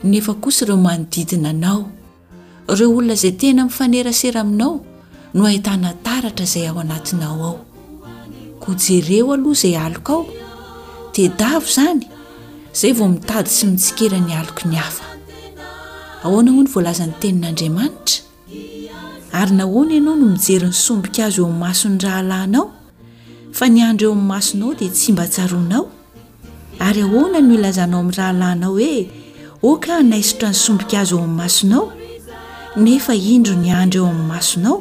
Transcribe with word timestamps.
nefa 0.05 0.35
kosy 0.35 0.63
ireo 0.65 0.77
manodidinanao 0.77 1.91
reo 2.69 2.91
olona 2.97 3.15
zay 3.15 3.33
tena 3.33 3.65
mfanerasera 3.65 4.41
aminao 4.41 4.81
no 5.35 5.47
ahitnataratra 5.47 6.47
zay 6.47 6.67
aoanatinao 6.69 7.39
ao 8.67 8.75
jereoalohazay 8.87 9.77
alkaotda 9.79 11.63
ay 11.89 12.01
itady 12.73 13.49
sy 13.49 13.67
mitsikeny 13.67 14.33
a 14.35 14.47
y 19.41 19.47
hn'hnyianao 19.47 19.85
no 20.05 20.15
mijeryn'ny 20.17 20.73
sombokazy 20.75 21.41
eo 21.41 21.47
am' 21.47 21.59
mason'ny 21.63 21.99
rahalanaao 22.07 22.71
nandro 23.77 24.05
eo 24.09 24.13
am' 24.15 24.27
masonao 24.31 24.75
d 24.75 24.89
tsy 24.91 25.13
mba 25.13 25.23
anao 25.43 25.91
yahna 26.81 27.73
znao 27.73 28.01
ai'n 28.01 28.11
rahalanaooe 28.17 28.91
eh? 28.99 29.18
oka 29.63 30.03
naisotra 30.03 30.49
ny 30.55 30.55
somboka 30.55 30.97
azo 31.01 31.15
eo 31.17 31.23
ami'ny 31.25 31.37
masonao 31.41 31.87
nefa 32.83 33.15
indro 33.15 33.55
ny 33.59 33.71
andro 33.75 34.01
eo 34.01 34.07
amin'ny 34.13 34.29
masonao 34.31 34.77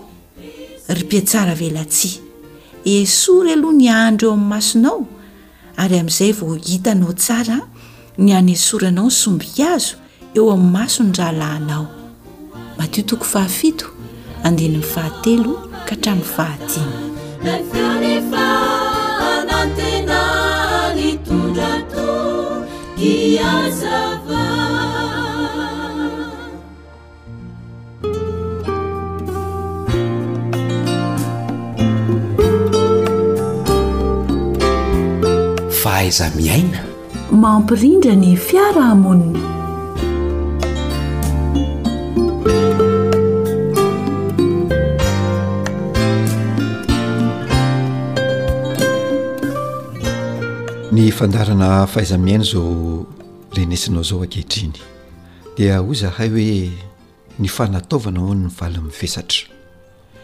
ry 0.87 1.03
piatsara 1.09 1.55
vela 1.55 1.83
tsy 1.85 2.21
esory 2.85 3.51
aloha 3.53 3.73
ny 3.73 3.87
andro 3.89 4.27
eo 4.29 4.33
amin'ny 4.37 4.49
masonao 4.53 4.97
ary 5.81 5.95
amin'izay 5.97 6.31
vo 6.37 6.53
hitanao 6.55 7.13
tsara 7.17 7.57
ny 8.17 8.29
anesory 8.39 8.85
anao 8.91 9.05
ny 9.05 9.11
somboka 9.21 9.65
azo 9.73 9.95
eo 10.37 10.45
amin'ny 10.53 10.71
maso 10.71 11.03
ny 11.03 11.13
rahalainao 11.13 11.87
matio 12.77 13.03
faizamiaina 35.97 36.79
mampirindra 37.43 38.13
ny 38.15 38.35
fiarahamoniny 38.47 39.39
ny 50.93 51.05
fandarana 51.09 51.87
fahaizamiaina 51.89 52.43
zao 52.45 53.05
renesinao 53.57 54.03
zao 54.05 54.21
ankehitriny 54.21 54.73
dia 55.57 55.79
hoy 55.81 55.95
zahay 55.95 56.29
hoe 56.29 56.69
ny 57.39 57.47
fanataovana 57.49 58.19
amony 58.21 58.43
ny 58.45 58.51
valy 58.59 58.77
mifesatra 58.85 59.47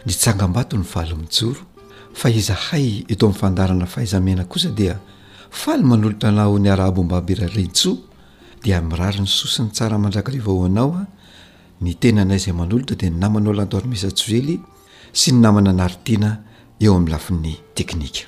nytsangam-bato 0.06 0.78
ny 0.78 0.86
valy 0.94 1.16
mijoro 1.18 1.56
fa 2.14 2.30
izahay 2.30 3.02
eto 3.08 3.26
amin'y 3.26 3.40
fandarana 3.40 3.86
fahaizamiaina 3.90 4.46
kosa 4.46 4.70
dia 4.70 5.00
fa 5.54 5.78
ly 5.78 5.84
manolota 5.86 6.32
nao 6.32 6.58
ny 6.60 6.70
arahabombaberarentsoa 6.72 7.98
dia 8.64 8.82
mirary 8.82 9.20
ny 9.22 9.28
sosin'ny 9.28 9.72
tsara 9.72 9.98
mandrakarivahoanaoa 9.98 10.98
ah. 11.00 11.06
ny 11.82 11.94
tena 12.00 12.26
nayzay 12.26 12.54
manolota 12.54 12.96
dia 12.96 13.10
namana 13.10 13.50
o 13.50 13.54
lantoarmisatsely 13.54 14.60
sy 15.14 15.32
ny 15.32 15.38
namana 15.42 15.72
naritina 15.74 16.40
eo 16.82 16.96
amin'ny 16.96 17.12
lafin'ny 17.12 17.54
teknika 17.76 18.26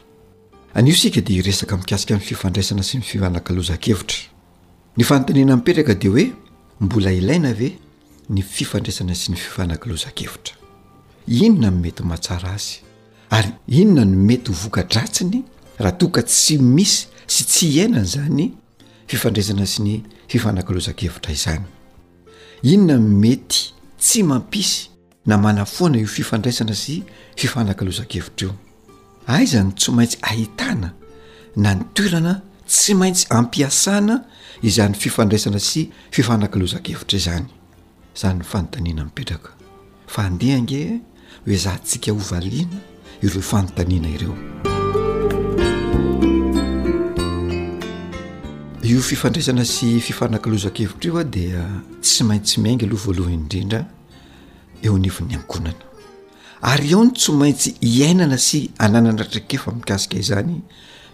ai 0.74 0.84
dmiasika 0.84 2.16
ny 2.16 2.20
fiandraisana 2.22 2.84
sy 2.84 2.98
ny 2.98 3.04
fiazreta 3.04 3.78
di 6.02 6.08
hoe 6.08 6.32
mbola 6.82 7.12
iina 7.12 7.54
ve 7.54 7.72
ny 8.30 8.42
fifandraisana 8.42 9.16
sy 9.16 9.32
ny 9.32 9.38
fianakozevitra 9.38 10.54
inona 11.28 11.72
nomety 11.72 12.04
mahatsara 12.04 12.54
azy 12.54 12.80
ary 13.30 13.50
inona 13.68 14.06
no 14.06 14.18
mety 14.26 14.52
hovokadratsiny 14.52 15.44
raha 15.80 15.92
toka 15.98 16.22
tsy 16.22 16.58
misy 16.58 17.08
sy 17.28 17.46
tsy 17.46 17.68
hiainany 17.74 18.06
zany 18.08 18.50
fifandraisana 19.10 19.66
sy 19.70 19.80
ny 19.86 19.96
fifanakalozan-kevitra 20.32 21.32
izany 21.34 21.66
inona 22.64 22.98
nmety 23.02 23.62
tsy 24.00 24.24
mampisy 24.24 24.90
na 25.26 25.38
manafoana 25.38 25.98
io 25.98 26.08
fifandraisana 26.08 26.76
sy 26.76 27.02
fifanakalozan-kevitra 27.38 28.48
io 28.48 28.54
aizany 29.28 29.72
tsy 29.76 29.92
maintsy 29.92 30.18
ahitana 30.22 30.94
na 31.56 31.74
ny 31.74 31.84
toerana 31.94 32.34
tsy 32.68 32.94
maintsy 32.94 33.26
ampiasana 33.30 34.16
izany 34.62 34.94
fifandraisana 34.94 35.60
sy 35.60 35.82
fifanakalozan-kevitra 36.12 37.18
izany 37.18 37.50
zany 38.22 38.38
ny 38.40 38.46
fanontaniana 38.52 39.04
mipetraka 39.10 39.52
fa 40.08 40.20
andehange 40.30 40.82
hoe 41.46 41.58
zantsika 41.66 42.12
hovaliana 42.12 42.78
ireo 43.24 43.42
fanontaniana 43.42 44.10
ireo 44.16 44.74
io 48.86 49.02
fifandraisana 49.02 49.64
sy 49.66 49.98
fifanakilozan-kevitra 50.04 51.08
io 51.10 51.18
a 51.18 51.24
dia 51.26 51.62
uh, 51.66 52.00
tsy 52.04 52.24
maintsy 52.24 52.60
miainga 52.62 52.86
aloha 52.86 53.06
voalovany 53.06 53.36
indrindra 53.40 53.80
eo 54.86 54.94
anyivon'ny 55.00 55.34
ankonana 55.34 55.86
ary 56.72 56.92
aho 56.94 57.06
ny 57.08 57.14
tsy 57.18 57.34
maintsy 57.34 57.72
iainana 57.82 58.38
sy 58.38 58.62
anananratrakefa 58.78 59.72
mikasika 59.80 60.20
izany 60.22 60.60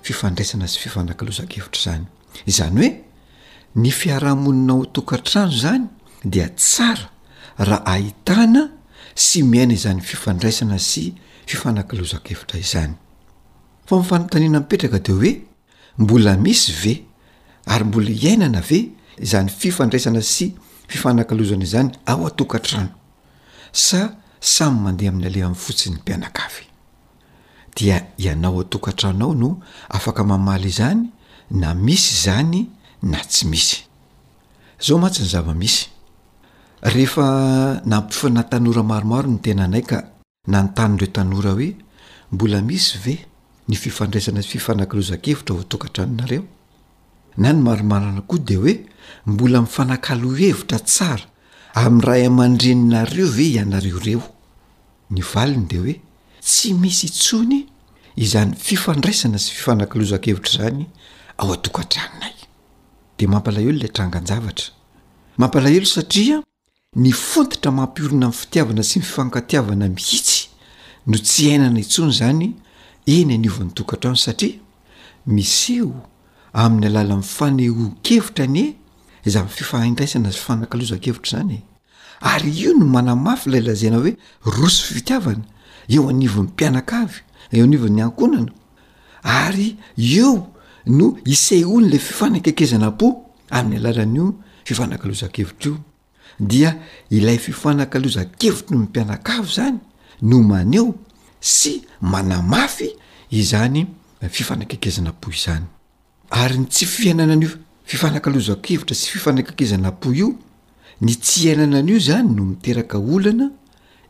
fifandraisana 0.04 0.68
sy 0.68 0.82
fifanakilozan-kevitra 0.84 1.82
zany 1.86 2.06
izany 2.46 2.80
hoe 2.82 2.90
ny 3.82 3.92
fiarahamoninao 4.00 4.90
tokantrano 4.98 5.54
zany 5.64 5.86
dia 6.34 6.50
tsara 6.50 7.08
raha 7.58 7.80
ahitana 7.94 8.66
sy 9.16 9.46
miaina 9.48 9.78
izany 9.80 10.02
fifandraisana 10.04 10.76
sy 10.80 11.14
fifanakilozan-kevitra 11.48 12.60
izany 12.66 12.98
fa 13.88 14.02
mifanotaniana 14.02 14.60
mipetraka 14.60 15.00
te 15.00 15.16
hoe 15.20 15.32
mbola 15.98 16.36
misy 16.46 16.76
ve 16.84 16.94
ary 17.66 17.84
mbola 17.84 18.10
iainana 18.10 18.62
ve 18.70 18.80
zany 19.32 19.48
fifandraisana 19.60 20.22
sy 20.22 20.46
fifanakilozana 20.92 21.66
zany 21.66 21.90
ao 22.06 22.26
atokantrano 22.28 22.90
sa 23.86 24.02
samy 24.54 24.80
mandeha 24.86 25.12
amin'ny 25.12 25.28
aleha 25.30 25.46
amin'n 25.48 25.56
fotsinyny 25.66 25.98
mpianakafy 26.00 26.66
dia 27.76 27.98
ianao 28.18 28.60
atokatrano 28.62 29.26
ao 29.26 29.36
no 29.42 29.50
afaka 29.90 30.24
mamaly 30.24 30.68
izany 30.74 31.04
na 31.62 31.70
misy 31.86 32.14
zany 32.26 32.62
na 33.12 33.18
tsy 33.32 33.44
misy 33.52 33.78
zao 34.86 34.98
matsy 35.04 35.22
ny 35.24 35.30
zavamisy 35.30 35.84
rehefa 36.82 37.26
nampifana 37.90 38.42
tanora 38.52 38.84
maromaro 38.84 39.28
ny 39.34 39.40
tena 39.46 39.64
anay 39.68 39.84
ka 39.90 39.98
nanontanyndreo 40.52 41.08
tanora 41.18 41.52
hoe 41.56 41.70
mbola 42.34 42.58
misy 42.70 42.98
ve 43.04 43.14
ny 43.70 43.76
fifandraisana 43.84 44.42
fifanakilozan-kevitra 44.54 45.54
voatokatranonareo 45.58 46.44
na 47.38 47.54
ny 47.54 47.62
maromarana 47.64 48.22
ko 48.28 48.38
de 48.38 48.56
hoe 48.56 48.74
mbola 49.26 49.62
mifanakalohevitra 49.62 50.80
tsara 50.80 51.24
ami'ny 51.76 52.04
rahay 52.04 52.26
aman-dreninareo 52.28 53.28
ve 53.36 53.44
ianareoreo 53.56 54.22
ny 55.10 55.22
valiny 55.22 55.66
de 55.68 55.78
hoe 55.78 55.96
tsy 56.42 56.74
misy 56.74 57.06
itsony 57.08 57.66
izany 58.18 58.54
fifandraisana 58.58 59.38
sy 59.40 59.52
fifanakalozakevitra 59.56 60.52
zany 60.64 60.86
ao 61.38 61.54
a-tokantraninay 61.54 62.36
de 63.18 63.28
mampalaholo 63.28 63.72
ilay 63.78 63.92
tranganjavatra 63.92 64.74
mampalaelo 65.38 65.86
satria 65.86 66.42
ny 66.96 67.12
fontotra 67.14 67.72
mampiorina 67.72 68.26
ami'ny 68.26 68.36
fitiavana 68.42 68.84
sy 68.84 69.00
mififankatiavana 69.00 69.88
mihitsy 69.88 70.50
no 71.08 71.18
tsy 71.18 71.50
ainana 71.52 71.80
itsony 71.80 72.12
zany 72.12 72.54
eny 73.08 73.34
aniovan'ny 73.36 73.72
tokantrany 73.74 74.18
satria 74.18 74.60
mis 75.26 75.70
io 75.70 75.94
amin'ny 76.54 76.88
alalannifaneho 76.88 77.84
kevitra 78.04 78.44
ani 78.46 78.60
e 78.68 78.74
iza 79.26 79.42
ny 79.44 79.50
fifaindaisana 79.58 80.32
fifanakalozankevitra 80.32 81.30
zany 81.40 81.54
e 81.54 81.62
ary 82.22 82.52
io 82.64 82.72
no 82.80 82.86
manamafy 82.96 83.50
lay 83.54 83.62
lazana 83.68 83.98
hoe 84.04 84.14
roso 84.58 84.84
fitiavana 84.96 85.44
eo 85.94 86.02
anivonmy 86.14 86.50
mpianakavy 86.54 87.18
eo 87.56 87.64
anivany 87.68 88.02
ankonana 88.08 88.52
ary 89.24 89.76
eo 89.98 90.32
no 90.86 91.08
isay 91.26 91.64
o 91.74 91.80
ny 91.82 91.88
la 91.94 92.00
fifanankekezana 92.00 92.90
po 93.00 93.08
amin'ny 93.58 93.78
alala 93.80 94.04
n'io 94.14 94.28
fifanakalozan 94.68 95.30
kevitra 95.36 95.70
io 95.72 95.78
dia 96.40 96.72
ilay 97.10 97.38
fifanakaloza 97.38 98.26
kevitry 98.42 98.72
no 98.76 98.80
mi 98.80 98.86
mpianakavy 98.90 99.50
zany 99.58 99.78
no 100.22 100.38
maneo 100.52 100.96
sy 101.40 101.74
manamafy 102.02 102.90
izany 103.30 103.88
fifanakekezanapo 104.38 105.30
izany 105.32 105.66
ary 106.40 106.58
ny 106.60 106.66
tsy 106.72 106.86
fiainananaio 106.96 107.52
fifanakaloza-kevitra 107.92 108.96
sy 108.96 109.08
fifanakakezana 109.14 109.92
po 110.02 110.08
io 110.16 110.30
ny 111.06 111.14
tsy 111.24 111.50
ainanana 111.52 111.92
io 111.92 112.00
zany 112.08 112.30
no 112.36 112.44
miteraka 112.52 112.98
olana 113.16 113.48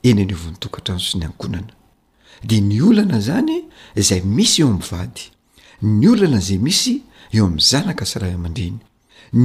eny 0.07 0.21
an'iovon'ny 0.23 0.57
tokantrano 0.63 1.01
sy 1.07 1.15
ny 1.17 1.25
ankonana 1.29 1.73
de 2.49 2.57
ny 2.69 2.77
olana 2.89 3.19
zany 3.27 3.55
zay 4.07 4.21
misy 4.35 4.61
eo 4.61 4.69
ami'ny 4.69 4.85
vady 4.91 5.23
ny 5.81 6.07
olana 6.13 6.39
zay 6.47 6.57
misy 6.67 6.93
eo 7.35 7.43
amin'ny 7.45 7.65
zanaka 7.71 8.05
saraaman-dreny 8.13 8.77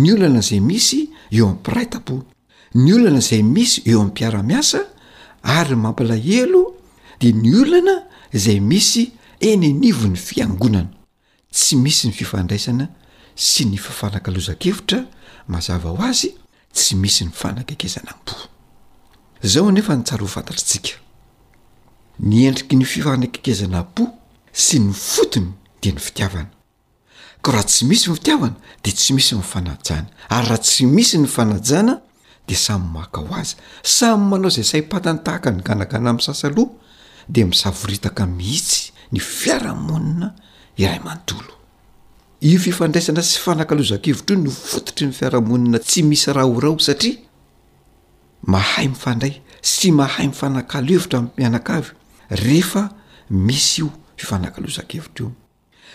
ny 0.00 0.12
olana 0.14 0.40
zay 0.48 0.60
misy 0.60 1.00
eo 1.32 1.48
amin'nypiraitapo 1.48 2.16
ny 2.82 2.88
olana 2.98 3.20
zay 3.30 3.42
misy 3.42 3.78
eo 3.88 4.00
amin'ny 4.02 4.10
mpiaramiasa 4.12 4.82
ary 5.42 5.72
n 5.76 5.80
mampilahelo 5.84 6.62
de 7.20 7.32
ny 7.32 7.54
olana 7.62 7.96
zay 8.44 8.60
misy 8.60 9.04
eny 9.40 9.64
an'iovon'ny 9.72 10.16
fiangonana 10.28 10.92
tsy 11.56 11.76
misy 11.82 12.06
ny 12.10 12.12
fifandraisana 12.12 12.86
sy 13.50 13.64
ny 13.70 13.78
fifanakalozakevitra 13.84 15.00
mazava 15.52 15.88
ho 15.94 15.98
azy 16.08 16.28
tsy 16.76 16.92
misy 17.00 17.24
ny 17.24 17.32
fanan-kekezana 17.40 18.12
po 18.28 18.34
aonefa 19.60 19.92
ntsa 20.00 20.14
hfantatrtsika 20.20 20.94
ny 22.28 22.36
endriky 22.48 22.74
ny 22.76 22.84
fifanakekezana 22.92 23.80
po 23.96 24.04
sy 24.64 24.76
ny 24.84 24.92
fotony 25.10 25.52
de 25.82 25.90
ny 25.96 26.00
fitiavana 26.06 26.52
ko 27.42 27.48
raha 27.56 27.64
tsy 27.70 27.82
misy 27.88 28.04
ny 28.10 28.16
fitiavana 28.20 28.56
de 28.84 28.90
tsy 28.98 29.10
misy 29.16 29.32
fanajana 29.52 30.10
ary 30.36 30.46
raha 30.52 30.58
tsy 30.66 30.82
misy 30.96 31.16
ny 31.22 31.28
fanajana 31.36 31.94
de 32.48 32.56
samy 32.64 32.84
maka 32.96 33.18
ho 33.26 33.32
azy 33.42 33.56
samy 33.98 34.24
manao 34.30 34.50
zay 34.56 34.64
sai 34.70 34.82
patantahaka 34.92 35.48
ny 35.56 35.60
ganagana 35.68 36.06
ami'y 36.12 36.26
sasa 36.28 36.46
loha 36.56 36.72
de 37.34 37.40
misavoritaka 37.50 38.22
mihitsy 38.36 38.82
ny 39.12 39.18
fiarahmonina 39.38 40.28
iray 40.76 40.98
manotolo 41.04 41.54
io 42.44 42.58
fifandraisana 42.60 43.22
sy 43.24 43.38
fifanakalozan-kevitra 43.40 44.34
io 44.36 44.42
ny 44.44 44.52
fototry 44.52 45.06
ny 45.08 45.14
fiarahamonina 45.16 45.78
tsy 45.80 46.02
misy 46.04 46.28
raha 46.36 46.50
orao 46.52 46.76
satria 46.86 47.16
mahay 48.52 48.90
mifandray 48.92 49.34
sy 49.64 49.88
mahay 49.96 50.28
mifanakalohevitra 50.28 51.22
ami'ny 51.22 51.34
mianakavy 51.40 51.94
rehefa 52.42 52.82
misy 53.30 53.80
io 53.80 53.88
fifanakalozan-kevitra 54.20 55.24
io 55.26 55.32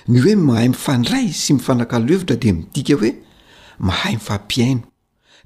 ny 0.09 0.19
hoe 0.25 0.35
mahay 0.47 0.69
mifandray 0.73 1.29
sy 1.29 1.53
mifanakalohevitra 1.59 2.35
di 2.41 2.51
midika 2.57 2.97
hoe 3.03 3.11
mahay 3.79 4.17
mifampiaino 4.17 4.81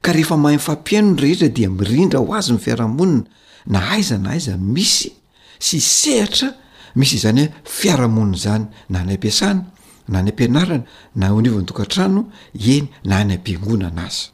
ka 0.01 0.15
rehefa 0.15 0.37
mahay 0.45 0.61
mifampiaino 0.63 1.11
ny 1.11 1.19
rehetra 1.25 1.49
dia 1.59 1.69
mirindra 1.69 2.23
ho 2.23 2.31
azy 2.39 2.53
ny 2.55 2.61
fiarahamonina 2.61 3.27
na 3.67 3.83
aiza 3.97 4.17
na 4.17 4.29
aiza 4.31 4.55
misy 4.57 5.11
sy 5.59 5.83
sehatra 5.83 6.55
misy 6.95 7.15
izany 7.15 7.39
he 7.41 7.49
fiarahamona 7.63 8.37
zany 8.37 8.65
na 8.89 9.03
ny 9.03 9.13
ampiasana 9.13 9.65
na 10.07 10.21
ny 10.23 10.29
ampianarana 10.31 10.83
na 11.15 11.25
oaniovanydokantrano 11.33 12.21
eny 12.53 12.87
na 13.05 13.23
ny 13.23 13.35
ampiangona 13.35 13.87
ana 13.87 14.03
azy 14.05 14.29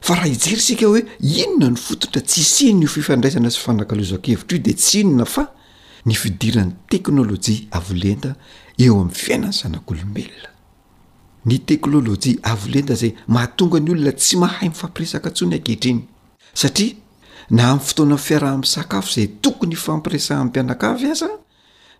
fa 0.00 0.14
raha 0.14 0.28
ijerisika 0.28 0.86
hoe 0.86 1.04
inona 1.20 1.70
ny 1.70 1.76
fototra 1.76 2.20
tsi 2.22 2.44
sinona 2.44 2.84
io 2.84 2.88
fifandraisana 2.88 3.50
sy 3.50 3.60
fanakalozan-kevitra 3.64 4.56
io 4.56 4.62
de 4.62 4.72
tsy 4.74 5.00
inona 5.00 5.24
fa 5.24 5.44
ny 6.06 6.14
fidiran'ny 6.14 6.72
teknôlojia 6.90 7.68
avolenta 7.78 8.34
eo 8.82 8.94
amin'ny 9.00 9.14
fiainany 9.22 9.52
zanak'olomelona 9.60 10.50
ny 11.46 11.58
teknolojia 11.68 12.38
avolenta 12.42 12.94
zay 12.94 13.12
mahatonga 13.34 13.78
ny 13.80 13.90
olona 13.92 14.12
tsy 14.12 14.34
mahay 14.42 14.68
mifampirisaka 14.68 15.28
ntso 15.30 15.44
ny 15.48 15.54
akehitr 15.58 15.88
iny 15.90 16.02
satria 16.54 16.94
na 17.50 17.70
amn'y 17.72 17.80
fotoana 17.84 18.14
n 18.16 18.20
fiaraha 18.20 18.54
am'sakafo 18.58 19.10
zay 19.14 19.28
tokony 19.40 19.74
fampiresammpianakavo 19.74 21.10
asa 21.12 21.28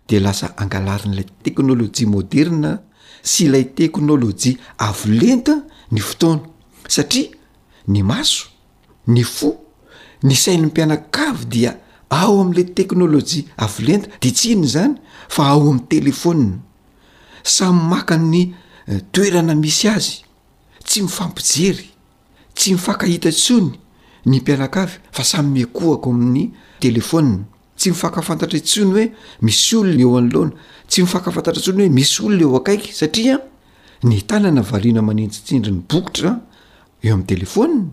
de 0.07 0.19
lasa 0.19 0.53
angalarin'ilay 0.61 1.25
tekhnôlojia 1.43 2.07
moderna 2.09 2.71
sy 3.23 3.47
ilay 3.47 3.65
tekhnôlôjia 3.77 4.59
avolenta 4.77 5.55
ny 5.91 5.99
fotoana 6.05 6.45
satria 6.87 7.33
ny 7.87 8.03
maso 8.05 8.45
ny 9.07 9.23
fo 9.25 9.49
ny 10.23 10.35
sainypianakavy 10.37 11.45
dia 11.49 11.77
ao 12.13 12.39
am'lay 12.43 12.67
tekhnôlôjia 12.77 13.49
avolenta 13.57 14.07
de 14.21 14.29
tsyiny 14.31 14.67
zany 14.67 14.97
fa 15.33 15.49
ao 15.55 15.65
amn'y 15.69 15.87
telefona 15.89 16.59
samy 17.43 17.83
maka'ny 17.89 18.53
eh, 18.85 19.01
toerana 19.11 19.55
misy 19.57 19.87
azy 19.89 20.21
tsy 20.85 21.01
mifampijery 21.01 21.89
tsy 22.53 22.73
mifankahita 22.77 23.29
ntsony 23.33 23.78
ny 24.25 24.39
mpianak 24.39 24.75
avy 24.77 24.99
fa 25.11 25.23
samy 25.23 25.49
miakohako 25.61 26.09
amin'ny 26.11 26.49
telefôna 26.79 27.45
tsy 27.77 27.89
mifakafantatra 27.89 28.57
intsony 28.57 28.91
hoe 28.91 29.05
misy 29.41 29.75
olona 29.75 29.99
eo 30.03 30.17
any 30.19 30.29
loana 30.33 30.51
tsy 30.89 30.99
mifakafantatra 31.01 31.59
intsony 31.59 31.83
hoe 31.83 31.89
misy 31.95 32.17
olona 32.25 32.41
eo 32.45 32.55
akaiky 32.55 32.91
satria 32.93 33.39
ny 34.03 34.21
tanana 34.27 34.61
variana 34.61 35.01
manintsitsindri 35.01 35.71
ny 35.71 35.79
bokotra 35.89 36.39
eo 37.03 37.13
amin'ny 37.13 37.27
telefôna 37.27 37.85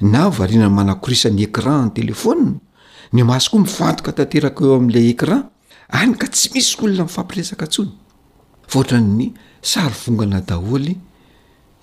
na 0.00 0.28
varina 0.30 0.68
manakorisan'ny 0.70 1.42
écran 1.44 1.84
ny 1.86 1.90
telefôna 1.94 2.58
ny 3.12 3.22
mahasokoa 3.22 3.60
mifantoka 3.60 4.12
tanteraka 4.12 4.64
eo 4.64 4.74
amin'lay 4.76 5.06
écran 5.10 5.44
any 5.90 6.14
ka 6.18 6.26
tsy 6.28 6.50
misykolona 6.54 7.04
mifampiresaka 7.04 7.64
ntsony 7.66 7.92
foatran''ny 8.70 9.32
sary 9.62 9.94
vongana 10.06 10.40
daholy 10.40 10.98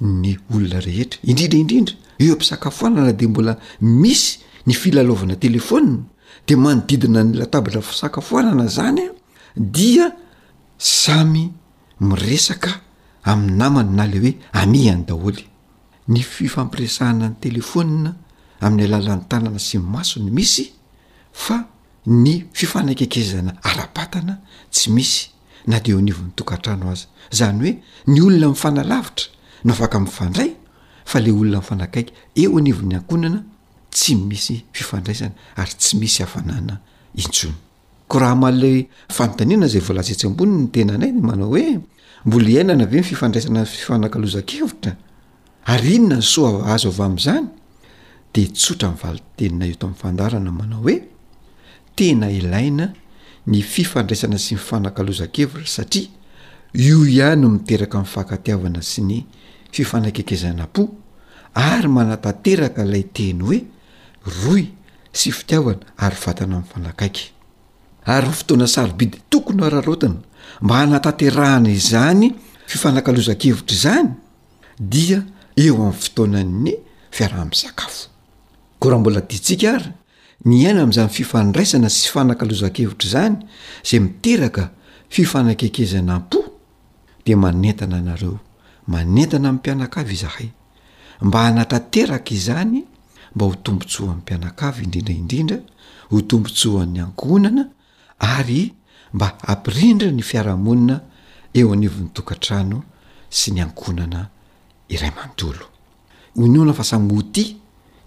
ny 0.01 0.35
olona 0.53 0.79
rehetra 0.83 1.19
indrindraindrindra 1.23 1.95
eo 2.23 2.33
ampisakafoanana 2.33 3.11
de 3.13 3.25
mbola 3.31 3.53
misy 3.81 4.29
ny 4.67 4.73
filalaovana 4.81 5.35
telefona 5.43 5.93
de 6.47 6.55
manodidina 6.55 7.21
ny 7.23 7.31
latabatra 7.39 7.81
fisakafoanana 7.81 8.65
zany 8.75 9.03
dia 9.55 10.05
samy 10.77 11.43
miresaka 11.99 12.69
amin'ny 13.31 13.57
namany 13.61 13.91
na 13.97 14.05
ley 14.11 14.19
hoe 14.23 14.33
amihany 14.61 15.03
daholy 15.09 15.43
ny 16.13 16.19
fifampiresahana 16.33 17.27
ny 17.29 17.37
telefonna 17.43 18.09
amin'ny 18.65 18.83
alalan'ny 18.87 19.25
tanana 19.31 19.59
sy 19.67 19.75
ymasony 19.77 20.31
misy 20.39 20.65
fa 21.43 21.57
ny 22.23 22.33
fifanakekezana 22.53 23.51
arapatana 23.69 24.33
tsy 24.73 24.89
misy 24.95 25.21
na 25.67 25.77
de 25.83 25.91
eo 25.91 25.99
aniovon'nytokatrano 26.01 26.85
azy 26.93 27.05
zany 27.39 27.57
hoe 27.65 27.71
ny 28.11 28.21
olona 28.27 28.49
mifanalavitra 28.49 29.25
no 29.65 29.73
afaka 29.73 29.99
mifandray 29.99 30.51
fa 31.09 31.19
le 31.21 31.29
olona 31.31 31.59
nfanakaiky 31.61 32.13
eo 32.41 32.57
anivon'ny 32.57 32.95
ankonana 32.97 33.43
tsy 33.93 34.15
misy 34.15 34.55
fifandraisana 34.73 35.33
ary 35.61 35.73
tsy 35.77 35.97
misy 35.99 36.21
hafanana 36.23 36.79
intsony 37.15 37.53
ko 38.07 38.19
raha 38.19 38.35
malla 38.35 38.71
fanontaniana 39.09 39.67
zay 39.67 39.81
volasetse 39.87 40.25
amboniy 40.25 40.55
ny 40.63 40.67
tena 40.73 40.93
anayny 40.97 41.21
manao 41.21 41.49
hoe 41.53 41.77
mbola 42.25 42.49
iainana 42.49 42.83
ave 42.83 42.97
ny 42.99 43.03
fifandraisana 43.03 43.61
fifanankalozan-kevitra 43.65 44.95
ary 45.73 45.95
inona 45.95 46.15
ny 46.17 46.21
soa 46.33 46.65
azo 46.73 46.89
avy 46.89 47.03
amn'zany 47.07 47.45
de 48.33 48.41
tsotra 48.51 48.89
nivalitenina 48.89 49.65
io 49.69 49.75
tamin'ny 49.79 50.01
fandarana 50.01 50.51
manao 50.51 50.81
hoe 50.81 50.95
tena 51.95 52.31
ilaina 52.31 52.85
ny 53.47 53.61
fifandraisana 53.61 54.37
sy 54.45 54.57
mi 54.57 54.61
fanankalozan-kevitra 54.69 55.65
satria 55.65 56.09
io 56.73 56.97
ihanyno 57.05 57.49
miteraka 57.49 57.97
min'nfakatiavana 58.01 58.81
sy 58.81 59.01
ny 59.05 59.17
fifanakekezana 59.83 60.63
mpo 60.69 60.83
ary 61.71 61.87
manatateraka 61.97 62.81
ilay 62.87 63.03
teny 63.15 63.35
hoe 63.41 63.59
roy 64.41 64.63
sy 65.19 65.29
fitiavana 65.37 65.83
ary 66.05 66.17
vatana 66.23 66.55
amin'ny 66.57 66.71
fanakaiky 66.73 67.23
ary 68.13 68.27
ny 68.29 68.33
fotoana 68.39 68.67
sarobidy 68.75 69.17
tokony 69.31 69.61
araharotana 69.67 70.19
mba 70.63 70.73
hanatanterahana 70.81 71.69
izany 71.79 72.25
fifanakalozan-kevitra 72.71 73.73
izany 73.77 74.09
dia 74.91 75.19
eo 75.63 75.75
amin'ny 75.83 75.93
fotoana'ny 76.03 76.71
fiaraha 77.15 77.41
amn'ny 77.45 77.59
sakafo 77.65 78.01
ko 78.79 78.85
raha 78.89 78.99
mbola 79.01 79.21
ditsika 79.29 79.67
ary 79.75 79.89
ny 80.49 80.57
aina 80.67 80.79
amin'izany 80.83 81.11
fifandraisana 81.19 81.87
sy 81.97 82.07
fanakalozan-kevitra 82.15 83.07
zany 83.15 83.35
zay 83.87 83.99
miteraka 84.05 84.63
fifanakekezanampo 85.15 86.37
dea 87.25 87.37
manentana 87.43 87.95
anareo 88.03 88.35
manentana 88.87 89.49
ami'y 89.49 89.61
pianakavy 89.61 90.13
izahay 90.13 90.49
mba 91.21 91.39
hanatanteraka 91.43 92.31
izany 92.33 92.85
mba 93.35 93.45
ho 93.45 93.55
tombontsy 93.55 93.97
ho 94.01 94.07
an'ny 94.09 94.21
mpianakavy 94.21 94.81
indrindraindrindra 94.85 95.57
ho 96.09 96.21
tombonts 96.21 96.63
hoan'ny 96.65 96.99
ankonana 97.01 97.63
ary 98.19 98.73
mba 99.13 99.27
ampirindra 99.47 100.11
ny 100.11 100.21
fiarahamonina 100.29 100.95
eo 101.59 101.67
anivo 101.73 101.97
nytokantrano 102.03 102.77
sy 103.37 103.47
ny 103.53 103.59
ankonana 103.61 104.29
iray 104.87 105.11
mandolo 105.17 105.65
o 106.37 106.45
nona 106.47 106.73
fa 106.73 106.83
samy 106.83 107.09
ho 107.13 107.21
ti 107.33 107.45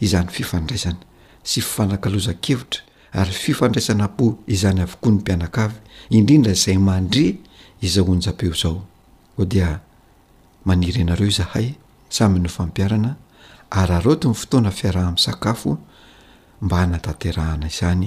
izany 0.00 0.28
fifandraisana 0.30 1.02
sy 1.42 1.58
ifanakalozakevitra 1.61 2.80
ary 3.18 3.32
fifandraisana 3.32 4.06
po 4.16 4.26
izany 4.47 4.80
avokoany 4.87 5.16
mpianak 5.18 5.58
avy 5.64 5.78
indrindra 6.14 6.54
zay 6.54 6.78
mandre 6.78 7.35
izao 7.82 8.06
onjapeo 8.12 8.52
zao 8.54 8.85
o 9.38 9.44
dia 9.44 9.80
maniry 10.68 11.00
ianareo 11.00 11.30
zahay 11.30 11.75
samy 12.08 12.38
no 12.44 12.48
fampiarana 12.48 13.16
araroti 13.70 14.28
ny 14.28 14.34
fotoana 14.40 14.70
fiaraha 14.70 15.06
amin'nysakafo 15.08 15.70
mba 16.62 16.76
hanatanterahana 16.82 17.66
izany 17.72 18.06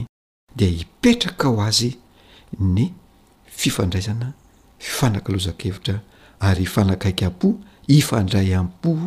dia 0.57 0.67
hipetraka 0.77 1.45
ho 1.51 1.57
azy 1.67 1.89
ny 2.73 2.85
fifandraisana 3.59 4.27
fifanakalozan-kevitra 4.85 5.95
ary 6.39 6.63
ifanakaiky 6.69 7.25
am-po 7.25 7.49
ifandray 7.97 8.53
am-poh 8.59 9.03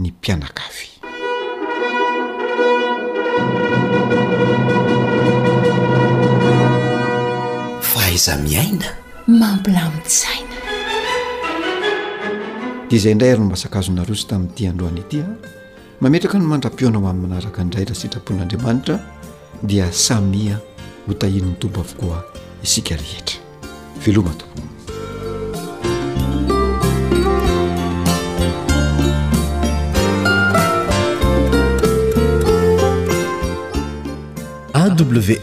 ny 0.00 0.08
mpianakafy 0.16 0.88
faaiza 7.90 8.32
miaina 8.46 8.88
mampila 9.40 9.82
min'zai 9.94 10.47
di 12.88 12.96
izay 12.96 13.12
indray 13.12 13.30
aryno 13.36 13.52
masakazonarosy 13.52 14.24
tamin'nyity 14.32 14.66
androany 14.70 15.00
itya 15.04 15.24
ah. 15.28 15.32
mametraka 16.02 16.38
no 16.40 16.46
mandrapionaho 16.52 17.06
amin'ny 17.08 17.28
manaraka 17.28 17.64
ndray 17.68 17.84
ra 17.84 17.94
sitrapon'andriamanitra 17.94 18.96
dia 19.60 19.92
samia 19.92 20.56
hotahin''ny 21.06 21.60
tompo 21.60 21.84
avokoa 21.84 22.24
isika 22.64 22.96
rehetra 22.96 23.44
veloma 24.00 24.32
tompon 24.40 24.66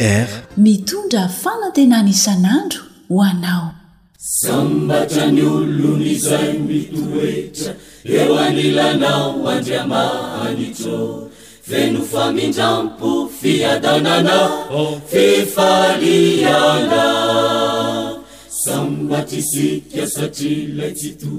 awr 0.01 0.29
mitondra 0.57 1.23
fanantena 1.41 1.97
nisan'andro 2.07 2.81
hoanao 3.09 3.84
sambatra 4.27 5.23
nyolloni 5.31 6.15
zay 6.15 6.53
mitoetra 6.67 7.73
eo 8.05 8.37
anilanao 8.39 9.49
andria 9.49 9.83
mahalitro 9.87 11.29
fenofaminrampo 11.69 13.29
fiadanana 13.41 14.37
oh. 14.79 14.93
fefalian 15.11 16.89
sambatraisikya 18.63 20.07
satri 20.15 20.55
lay 20.77 20.91
tsito 20.97 21.35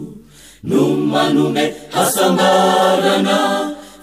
no 0.69 0.81
manome 1.13 1.65
hasamarana 1.95 3.39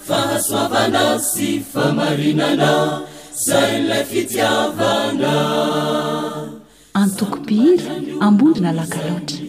fahasoavana 0.07 1.03
sy 1.31 1.47
famarinana 1.73 2.71
zay 3.47 3.75
lay 3.89 4.03
fitiavana 4.11 5.33
ntoko-pihira 7.11 7.93
ambondrina 8.25 8.71
lakaratra 8.71 9.39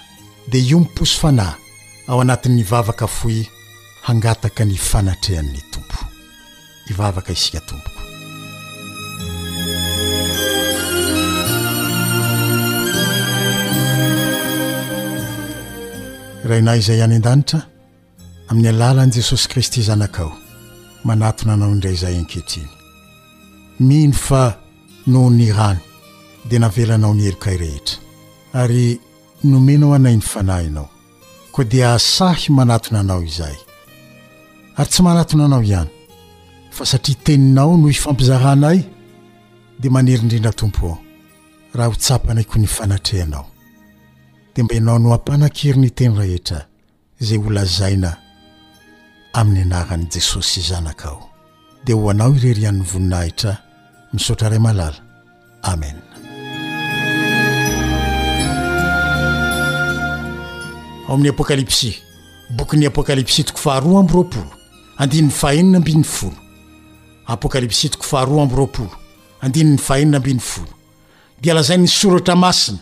dia 0.50 0.61
io 0.62 0.78
miposo 0.80 1.20
fanahy 1.20 1.67
ao 2.09 2.21
anatin'ny 2.21 2.65
vavaka 2.71 3.07
foy 3.19 3.38
hangataka 4.07 4.65
ny 4.65 4.77
fanatrehan'ny 4.91 5.61
tompo 5.73 5.99
ivavaka 6.91 7.33
isika 7.37 7.61
tompoko 7.61 8.03
rainahy 16.49 16.79
izay 16.83 17.00
any 17.07 17.17
an-danitra 17.19 17.61
amin'ny 18.50 18.69
alalani 18.73 19.12
jesosy 19.19 19.47
kristy 19.53 19.81
zanakao 19.88 20.31
manatonanao 21.09 21.71
indray 21.75 21.95
izay 21.99 22.15
ankehitrny 22.21 22.69
mino 23.88 24.12
fa 24.27 24.43
noho 25.12 25.31
ny 25.38 25.47
rano 25.59 25.81
dia 26.49 26.59
navelanao 26.65 27.15
ny 27.15 27.23
helokay 27.27 27.57
rehetra 27.62 27.97
ary 28.62 28.87
nomenao 29.53 29.93
anayn'ny 29.99 30.25
fanahinao 30.33 30.88
koa 31.59 31.65
dia 31.65 31.88
asahy 31.95 32.49
manatonanao 32.57 33.23
izahay 33.31 33.59
ary 34.81 34.88
tsy 34.91 35.00
manatonanao 35.07 35.62
ihany 35.71 35.91
fa 36.77 36.83
satria 36.91 37.17
teninao 37.25 37.77
no 37.77 37.88
ifampizaranay 37.95 38.79
dia 39.81 39.91
maneryindrindra 39.95 40.53
tompo 40.59 40.87
ao 40.88 40.99
raha 41.77 41.91
hotsapanayko 41.93 42.57
ny 42.62 42.67
fanatrehanao 42.77 43.45
dia 44.55 44.65
inao 44.79 44.99
no 45.03 45.09
ampanan-keryny 45.17 45.91
teny 45.99 46.15
rehetra 46.21 46.61
izay 47.21 47.38
olazaina 47.49 48.11
amin'ny 49.38 49.62
anaran'i 49.69 50.07
jesosy 50.15 50.61
zanakaao 50.71 51.21
dia 51.85 51.95
ho 51.99 52.11
anao 52.12 52.31
irery 52.38 52.62
ihan'ny 52.65 52.83
voninahitra 52.91 53.53
misaotra 54.12 54.49
ray 54.53 54.62
malala 54.67 55.00
amen 55.73 55.97
aoamin'ny 61.09 61.33
apôkalipsy 61.33 61.91
bokyny 62.57 62.85
apôkalipsy 62.87 63.41
toko 63.45 63.59
faharoa 63.59 64.00
amby 64.00 64.12
roapolo 64.15 64.47
andinn'ny 65.03 65.33
fahahenna 65.41 65.79
mbn'ny 65.81 66.03
ooaps 67.33 67.88
to 67.93 68.19
aha 69.41 69.49
di 71.41 71.49
lazainnysoratra 71.55 72.35
masina 72.37 72.81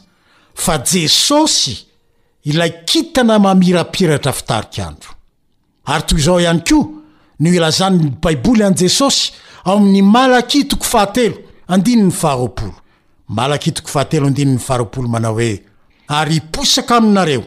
fa 0.55 0.79
jesosy 0.93 1.75
ilay 2.49 2.71
kitana 2.89 3.39
mamirapiratra 3.39 4.33
fitarikaandro 4.33 5.11
ary 5.93 6.03
to 6.07 6.17
izao 6.17 6.41
ihany 6.41 6.61
koa 6.69 6.87
no 7.41 7.49
ilazany 7.51 8.01
baiboly 8.23 8.61
ian' 8.65 8.79
jesosy 8.81 9.33
ao 9.65 9.77
amin'ny 9.77 10.03
malaktoko 10.03 10.85
fahatelo 10.93 11.37
andinny 11.69 12.11
faharoa 14.67 15.21
n 17.13 17.15
an 17.19 17.47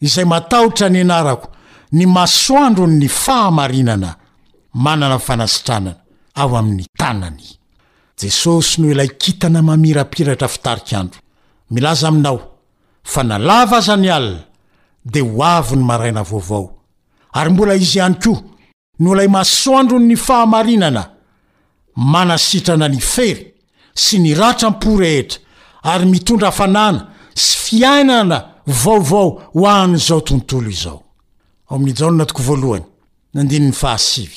izay 0.00 0.24
matahotra 0.24 0.88
ny 0.88 1.00
anarako 1.04 1.48
ny 1.92 2.06
masoandron 2.06 2.90
ny 2.98 3.08
fahamarinana 3.08 4.16
manana 4.74 5.08
ny 5.16 5.20
fanasitranana 5.20 5.94
ao 6.34 6.56
amin'ny 6.56 6.86
tanany 6.98 7.58
jesosy 8.18 8.80
no 8.82 8.90
ilay 8.90 9.08
kintana 9.08 9.62
mamirapiratra 9.62 10.48
fitarikandro 10.48 11.20
milaza 11.70 12.08
aminao 12.08 12.40
fa 13.02 13.22
nalava 13.24 13.76
aza 13.78 13.96
ny 13.96 14.08
alina 14.10 14.42
dia 15.04 15.22
ho 15.24 15.44
avi 15.44 15.76
ny 15.76 15.84
maraina 15.84 16.22
vaovao 16.22 16.68
ary 17.32 17.50
mbola 17.50 17.74
izy 17.76 17.98
ihany 17.98 18.14
koa 18.24 18.40
no 18.98 19.12
ilay 19.12 19.28
masoandron 19.28 20.02
ny 20.08 20.16
fahamarinana 20.16 21.02
manasitrana 21.96 22.88
ny 22.88 23.00
fery 23.00 23.52
sy 23.94 24.18
ny 24.18 24.32
ratramporehitra 24.34 25.40
ary 25.82 26.06
mitondra 26.06 26.48
afanana 26.48 27.08
sy 27.34 27.56
fiainana 27.64 28.49
vaovao 28.66 29.40
ho 29.54 29.66
an'zao 29.66 30.20
tontolo 30.20 30.68
izao 30.68 31.02
aoam'y 31.70 31.94
jaolna 31.98 32.24
toko 32.24 32.42
voalohany 32.42 32.84
andinny 33.34 33.72
fahi 33.72 34.28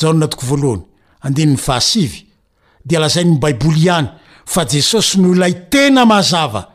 jana 0.00 0.26
too 0.28 0.40
volohany 0.46 0.82
andinny 1.22 1.56
fahasivy 1.56 2.26
de 2.84 2.98
lazainyny 2.98 3.38
baiboly 3.38 3.78
ihany 3.84 4.08
fa 4.46 4.64
jesosy 4.70 5.18
no 5.20 5.34
lay 5.34 5.54
tena 5.70 6.04
mazava 6.04 6.70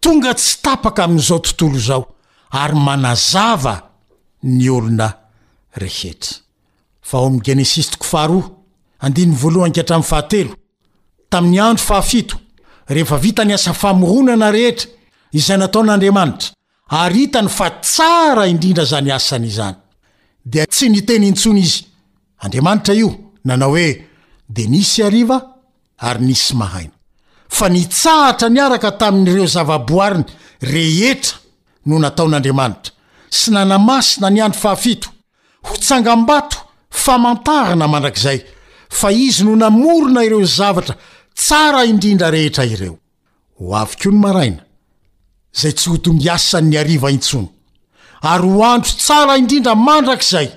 tonga 0.00 0.34
tsy 0.34 0.56
tapaka 0.62 1.04
amin'izao 1.04 1.38
tontolo 1.38 1.78
zao 1.78 2.04
ary 2.50 2.74
manazava 2.76 3.74
ny 4.42 4.68
olona 4.70 5.08
rehetr 5.76 6.30
eetaoevitany 12.90 13.52
asafaohonana 13.54 14.48
rehetra 14.50 14.90
izay 15.32 15.58
nataon'andriamanitra 15.58 16.50
aritany 17.02 17.48
fa 17.48 17.66
tsara 17.82 18.44
indrindra 18.52 18.84
zany 18.92 19.10
asany 19.18 19.46
izany 19.52 19.76
dia 20.50 20.64
tsy 20.66 20.86
niteny 20.90 21.26
intsony 21.30 21.60
izy 21.66 21.78
andriamanitra 22.44 22.92
io 23.02 23.10
nanao 23.48 23.70
hoe 23.74 23.88
denisy 24.56 25.00
ariva 25.08 25.38
ary 26.08 26.22
nisy 26.28 26.54
mahaina 26.60 26.94
fa 27.56 27.66
nitsahatra 27.68 28.48
niaraka 28.54 28.90
tamin'ireo 29.00 29.46
zavaboariny 29.54 30.24
rehetra 30.74 31.36
no 31.88 31.94
nataon'andriamanitra 32.04 32.90
sy 33.38 33.50
nanamasina 33.54 34.30
ny 34.30 34.40
andro 34.46 34.60
fahafito 34.62 35.08
ho 35.66 35.74
tsangam-bato 35.76 36.56
famantarana 37.04 37.86
mandrakizay 37.88 38.38
fa 39.00 39.08
izy 39.12 39.40
no 39.44 39.52
namorona 39.62 40.24
ireo 40.26 40.44
zavatra 40.58 40.94
tsara 41.34 41.80
indrindra 41.90 42.30
rehetra 42.34 42.64
ireo 42.64 42.96
zay 45.52 45.72
tsotomiasanny 45.74 46.76
ariva 46.78 47.10
intsony 47.10 47.48
ary 48.22 48.48
ho 48.48 48.62
andro 48.64 48.90
tsara 48.90 49.36
indrindra 49.36 49.74
mandrak'zay 49.74 50.48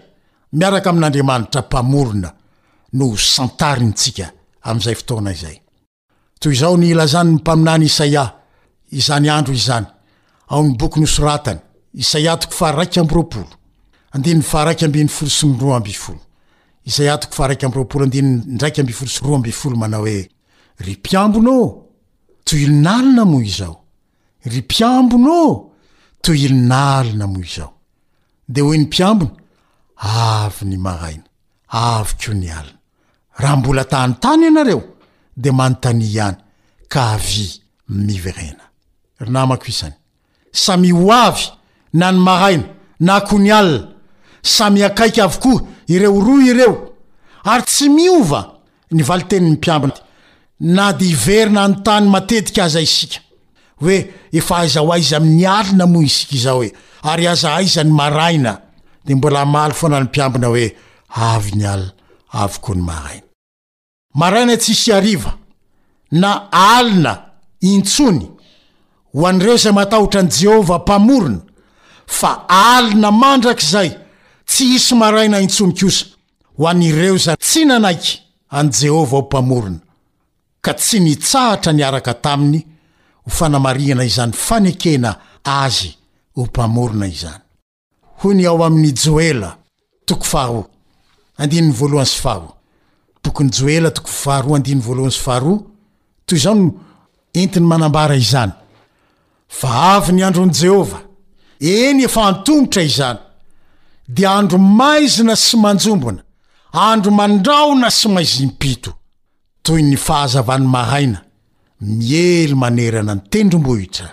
miaraka 0.51 0.89
amin'n'andriamanitra 0.89 1.61
mpamolona 1.65 2.29
no 2.97 3.15
santarintsika 3.17 4.25
amzaytonayo 4.61 5.51
ny 6.77 6.87
ilazany 6.87 7.29
ny 7.29 7.35
mpaminany 7.35 7.85
isaia 7.85 8.23
iyro 8.91 9.55
ya'ny 10.49 10.67
bokynosoratany 10.77 11.59
isaia 11.93 12.37
tok 12.37 12.53
faraikbrooa 12.53 13.47
ry 24.47 24.57
mpiambona 24.63 25.29
ô 25.31 25.71
toy 26.23 26.41
ininaalina 26.47 27.27
mo 27.27 27.39
zao 27.55 27.73
de 28.49 28.61
hoe 28.61 28.77
ny 28.77 28.85
mpiambona 28.87 29.31
avy 29.97 30.63
ny 30.65 30.77
maraina 30.77 31.23
avyko 31.69 32.31
ny 32.33 32.49
alina 32.51 32.79
raha 33.37 33.55
mbola 33.55 33.83
tany 33.85 34.13
tany 34.19 34.43
ianareo 34.45 34.83
de 35.37 35.49
manontany 35.51 36.03
ihany 36.05 36.35
ka 36.89 37.11
avy 37.13 37.61
miverena 38.03 38.63
ry 39.19 39.29
namako 39.31 39.65
isany 39.67 39.93
samy 40.51 40.91
ho 40.91 41.11
avy 41.13 41.43
na 41.93 42.11
ny 42.11 42.19
maraina 42.19 42.63
na 42.99 43.21
ko 43.21 43.37
ny 43.39 43.51
alina 43.51 43.87
samy 44.41 44.83
akaiky 44.83 45.21
avokoa 45.21 45.61
ireo 45.87 46.19
roy 46.21 46.43
ireo 46.51 46.75
ary 47.43 47.63
tsy 47.63 47.89
miova 47.89 48.51
ny 48.91 49.03
vali 49.03 49.23
teniny 49.23 49.55
mpiabona 49.55 49.93
na 50.59 50.93
de 50.93 51.05
iverina 51.05 51.63
any 51.63 51.75
tany 51.83 52.09
matetika 52.09 52.63
aza 52.63 52.81
iska 52.81 53.22
hoe 53.83 54.13
efa 54.31 54.57
aiza 54.57 54.79
ho 54.81 54.91
a 54.93 54.97
iza 54.97 55.17
amin'ny 55.17 55.45
alina 55.57 55.85
moa 55.93 56.03
isika 56.09 56.35
izao 56.39 56.55
hoe 56.61 56.71
ary 57.11 57.27
aza 57.27 57.55
aiza 57.55 57.83
ny 57.83 57.91
maraina 57.91 58.57
dia 59.05 59.15
mbola 59.15 59.39
hamaly 59.39 59.73
fona 59.73 59.99
nompiambina 59.99 60.47
hoe 60.47 60.75
avy 61.09 61.51
ny 61.55 61.65
ali 61.67 61.87
avoko 62.31 62.73
ny 62.75 62.81
maraina 62.81 63.25
maraina 64.13 64.57
tsihisy 64.57 64.93
ariva 64.93 65.33
na 66.11 66.31
alina 66.51 67.13
intsony 67.59 68.27
ho 69.13 69.27
an'ireo 69.27 69.55
izay 69.55 69.73
matahotra 69.73 70.19
an'i 70.21 70.31
jehova 70.41 70.77
mpamorona 70.79 71.41
fa 72.07 72.31
alina 72.49 73.11
mandrak'izay 73.11 73.89
tsy 74.45 74.63
hisy 74.65 74.95
maraina 74.95 75.39
intsony 75.39 75.73
kosa 75.79 76.05
ho 76.57 76.67
an'ireo 76.71 77.17
za 77.17 77.35
tsy 77.37 77.65
nanaiky 77.65 78.13
an'y 78.57 78.71
jehovah 78.79 79.19
ho 79.21 79.25
mpamorona 79.27 79.79
ka 80.65 80.71
tsy 80.79 80.97
nitsahatra 80.99 81.71
ny 81.73 81.83
araka 81.87 82.13
taminy 82.23 82.61
ho 83.25 83.29
fanamarigana 83.31 84.03
izany 84.05 84.31
fanekena 84.33 85.15
azy 85.43 85.95
ho 86.35 86.43
mpamorona 86.45 87.07
izany 87.07 87.39
hoy 88.19 88.35
ny 88.35 88.45
ao 88.47 88.63
amin'ny 88.65 88.93
joela 88.95 89.57
toko 90.05 90.23
faro 90.23 90.67
andinny 91.37 91.71
voalohansfaro 91.73 92.53
bokony 93.23 93.49
joela 93.51 93.91
tokofaro 93.91 94.55
advlosfaro 94.55 95.63
toy 96.25 96.37
zayo 96.39 96.71
entiny 97.33 97.65
manambara 97.67 98.15
izany 98.15 98.51
va 99.61 99.69
avy 99.95 100.11
ny 100.13 100.23
andron' 100.23 100.53
jehova 100.61 100.99
eny 101.59 102.03
efa 102.03 102.21
antomotra 102.27 102.81
izany 102.83 103.19
di 104.07 104.25
andro 104.25 104.57
maizina 104.57 105.35
sy 105.35 105.55
manjombona 105.57 106.21
andro 106.71 107.11
mandraona 107.11 107.89
sy 107.91 108.07
maizimpito 108.07 108.91
toy 109.61 109.81
ny 109.81 109.95
fahazavany 109.97 110.65
mahaina 110.67 111.19
miely 111.83 112.55
manerana 112.55 113.15
ny 113.15 113.21
tendrombohitra 113.29 114.07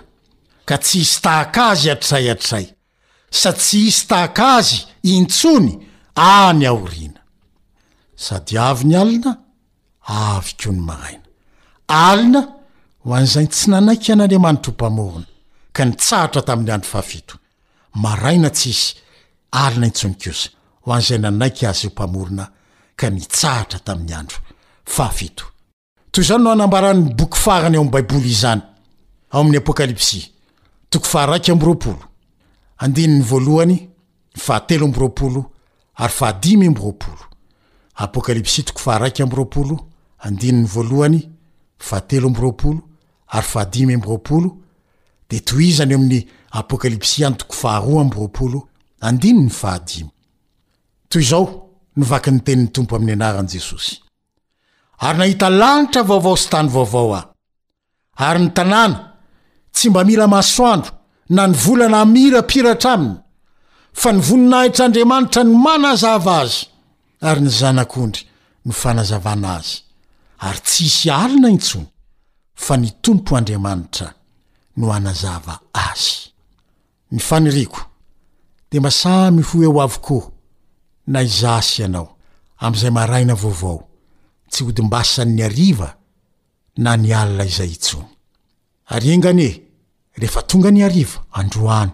ka 0.68 0.76
tsy 0.78 0.98
hisy 0.98 1.18
tahaka 1.22 1.66
azy 1.72 1.90
atrayatray 1.94 2.66
sady 3.40 3.58
tsy 3.58 3.78
hisy 3.86 4.06
tahaka 4.10 4.46
azy 4.58 4.78
intsony 5.14 5.72
any 6.16 6.66
aoriana 6.70 7.20
sady 8.26 8.56
avy 8.68 8.84
ny 8.90 8.94
alina 9.02 9.32
avy 10.08 10.50
koa 10.60 10.72
ny 10.72 10.80
maraina 10.88 11.26
alina 12.02 12.40
ho 13.04 13.10
an'izay 13.16 13.46
tsy 13.54 13.64
nanaiky 13.72 14.08
an'andriamanitra 14.12 14.70
ho 14.72 14.76
mpamorona 14.76 15.24
ka 15.76 15.82
nytsahatra 15.90 16.42
tamin'ny 16.46 16.68
andro 16.74 16.90
faafito 16.90 17.36
maraina 18.02 18.50
tsisy 18.58 18.86
alina 19.62 19.84
intsony 19.90 20.16
kosa 20.22 20.48
ho 20.84 20.88
an'izay 20.94 21.20
nanaiky 21.24 21.64
azy 21.70 21.84
ho 21.86 21.90
mpamorona 21.94 22.44
ka 23.00 23.06
ny 23.14 23.20
tsahatra 23.36 23.78
tamin'ny 23.86 24.14
andro 24.20 24.38
fafito 24.96 25.44
toy 26.12 26.24
izao 26.24 26.38
no 26.38 26.50
anambaran'ny 26.50 27.14
boky 27.14 27.38
farany 27.44 27.76
aoam'y 27.76 27.90
baiboly 27.94 28.28
izany 28.34 28.62
ao 29.32 29.40
amin'ny 29.40 29.58
apôkalipsy 29.58 30.20
toko 30.90 31.06
faharaiky 31.12 31.50
amby 31.52 31.64
roapolo 31.66 31.96
andinyny 32.78 33.22
voalohany 33.30 33.76
fahatelo 34.46 34.86
amb 34.86 34.96
roolo 34.96 35.50
aryahaiya 35.94 36.70
de 45.30 45.38
toy 45.48 45.64
izany 45.70 45.92
eo 45.92 45.98
amin'ny 45.98 46.20
apôkalipsy 46.50 47.24
any 47.26 47.36
toko 47.36 47.54
faharoa 47.54 48.04
mby 48.04 48.16
rooo 48.16 48.68
aiy 49.00 49.50
ahaoyao 51.10 51.70
nvaky 51.96 52.30
ny 52.30 52.40
tenin'ny 52.40 52.68
tompo 52.72 52.96
amin'ny 52.96 53.12
anarany 53.12 53.48
jesosy 53.48 53.96
ary 55.06 55.18
nahita 55.18 55.48
lanitra 55.60 56.02
vaovao 56.10 56.36
sy 56.40 56.48
tany 56.52 56.68
vaovao 56.74 57.12
aho 57.16 57.24
ary 58.26 58.40
ny 58.44 58.50
tanàna 58.56 58.96
tsy 59.74 59.86
mba 59.90 60.00
mila 60.08 60.26
masoandro 60.34 60.90
na 61.34 61.42
ny 61.48 61.54
volana 61.62 62.00
hmirapiratra 62.06 62.92
aminy 62.94 63.14
fa 64.00 64.08
nyvoninahitr'andriamanitra 64.16 65.40
no 65.46 65.54
manazava 65.66 66.20
azy 66.38 66.56
ary 67.28 67.40
ny 67.44 67.50
zanak'ondry 67.60 68.22
no 68.66 68.72
fanazavana 68.82 69.48
azy 69.58 69.72
ary 70.46 70.60
tsy 70.68 70.80
hisy 70.86 71.08
alina 71.22 71.48
intsony 71.56 71.86
fa 72.64 72.74
nytompo 72.82 73.30
andriamanitra 73.38 74.08
no 74.78 74.84
anazava 74.98 75.54
azy 75.88 76.10
ny 77.12 77.20
faniriko 77.28 77.80
dia 78.70 78.80
masa 78.86 79.10
mihoeo 79.36 79.80
avokoa 79.86 80.24
na 81.12 81.18
izasy 81.28 81.74
ianao 81.82 82.08
amn'izay 82.64 82.92
maraina 82.98 83.34
vaovao 83.42 83.80
odim-basanyny 84.64 85.42
ariva 85.44 85.92
na 86.84 86.92
ny 86.96 87.10
alina 87.22 87.44
izay 87.44 87.70
itsony 87.76 88.06
ary 88.94 89.06
enganye 89.14 89.48
rehefa 90.20 90.42
tonga 90.50 90.70
ny 90.74 90.80
ariva 90.88 91.18
androany 91.40 91.90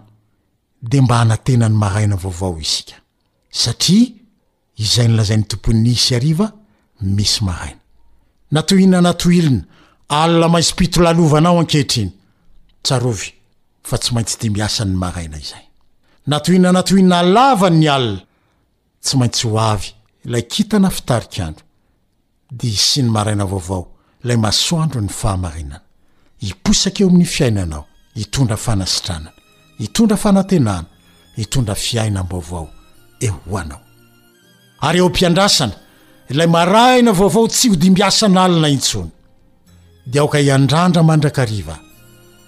de 0.89 0.97
mba 1.03 1.15
anatena 1.23 1.67
ny 1.69 1.77
maraina 1.81 2.15
vaovao 2.23 2.53
iska 2.67 2.95
satria 3.61 4.07
izay 4.83 5.07
nylazainy 5.09 5.45
tomponisy 5.51 6.09
ariva 6.19 6.47
misy 7.17 7.39
marana 7.47 7.79
natoina 8.51 9.01
natoilina 9.07 9.61
alna 10.19 10.47
maispitolalovanao 10.55 11.59
ankehtrny 11.59 12.09
saovy 12.87 13.27
fa 13.87 13.95
tsy 14.01 14.09
maintsy 14.13 14.37
iann 14.59 14.91
na 16.29 16.37
zynatnananaavan 16.45 17.75
ny 17.81 17.87
aa 17.95 18.03
tsy 19.03 19.13
maintsy 19.19 19.45
oavy 19.55 19.89
la 20.31 20.39
kitana 20.51 20.89
fitarik'andro 20.89 21.66
dia 22.51 22.69
isyny 22.71 23.09
maraina 23.11 23.45
vaovao 23.45 23.87
ilay 24.23 24.37
masoandro 24.37 25.01
ny 25.01 25.07
fahamarinana 25.09 25.81
hiposaka 26.41 26.99
eo 27.03 27.09
amin'ny 27.09 27.25
fiainanao 27.25 27.85
hitondra 28.15 28.57
fanasitranana 28.57 29.31
hitondra 29.79 30.17
fanantenana 30.17 30.85
hitondra 31.35 31.75
fiaina 31.75 32.19
m-bavao 32.19 32.69
eo 33.21 33.35
hoanao 33.49 33.81
ary 34.81 34.99
eo 34.99 35.05
ampiandrasana 35.05 35.73
ilay 36.29 36.47
maraina 36.47 37.11
vaovao 37.13 37.47
tsy 37.47 37.67
hodimbyasanaalina 37.69 38.69
intsony 38.69 39.09
dia 40.05 40.21
aoka 40.21 40.37
hiandrandra 40.37 41.03
mandrakariva 41.03 41.79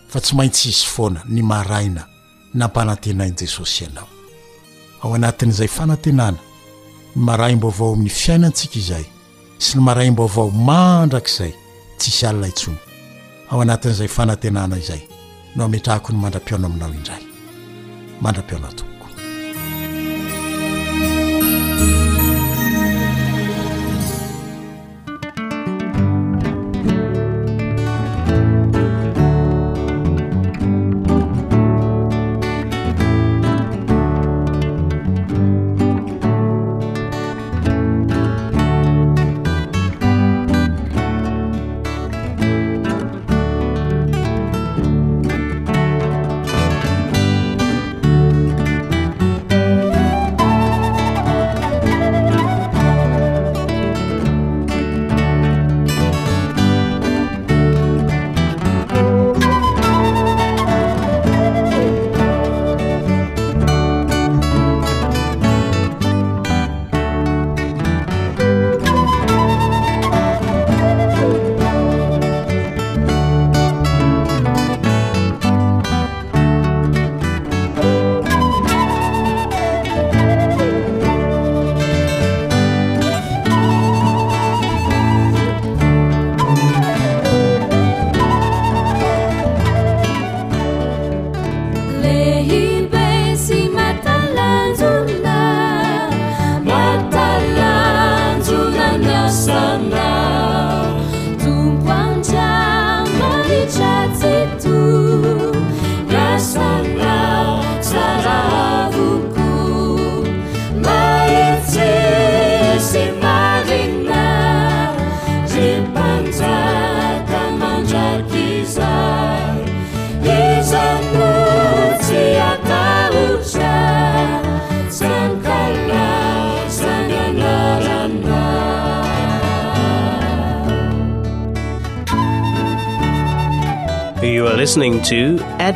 fa 0.08 0.22
tsy 0.22 0.36
maintsy 0.36 0.68
hizy 0.68 0.86
foana 0.86 1.24
ny 1.30 1.42
maraina 1.44 2.06
nampanantenaini 2.54 3.36
jesosy 3.40 3.84
ianao 3.84 4.08
ao 5.04 5.14
anatin'izay 5.16 5.68
fanantenana 5.68 6.38
ny 7.16 7.24
maraim-baovao 7.26 7.94
amin'ny 7.94 8.10
fiainantsika 8.10 8.80
izay 8.80 9.06
sy 9.60 9.76
ny 9.78 9.82
maraimbo 9.86 10.24
avao 10.26 10.50
mandrakaizay 10.68 11.54
tsisy 12.00 12.24
alinaintsony 12.30 12.78
ao 13.52 13.60
anatin'izay 13.62 14.10
fanantenana 14.18 14.76
izay 14.84 15.02
no 15.56 15.62
ametraako 15.64 16.08
ny 16.12 16.18
mandrapiona 16.22 16.66
aminao 16.68 16.94
indray 17.00 17.24
mandra-piona 18.24 18.68
atooko 18.72 19.06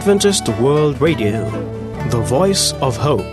dventist 0.05 0.49
world 0.59 0.99
radio 0.99 1.39
the 2.09 2.19
voice 2.23 2.73
of 2.81 2.97
hope 2.97 3.23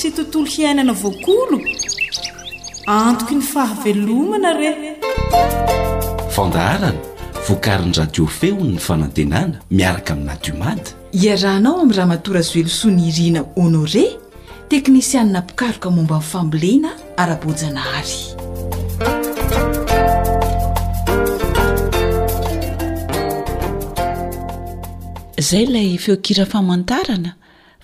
sy 0.00 0.10
tontolo 0.16 0.44
hiainana 0.54 0.92
voakolo 1.02 1.56
antoki 2.86 3.34
ny 3.38 3.44
fahavelomana 3.52 4.50
rey 4.60 4.76
fandaharana 6.34 6.90
voakarinydradio 7.48 8.26
fehony 8.38 8.72
ny 8.74 8.78
fanantenana 8.88 9.60
miaraka 9.70 10.12
aminyadiomady 10.14 10.90
iarahnao 11.22 11.80
amin'y 11.84 11.96
raha 11.98 12.10
matora 12.12 12.42
zoelosoany 12.48 13.02
irina 13.08 13.42
honore 13.62 14.04
teknisianna 14.74 15.38
apikaroka 15.38 15.90
momba 15.96 16.14
in'nyfambolena 16.20 16.90
ara-bojana 17.22 17.82
ary 18.00 18.20
izay 25.42 25.66
lay 25.72 25.90
feokira 26.06 26.46
famantarana 26.54 27.32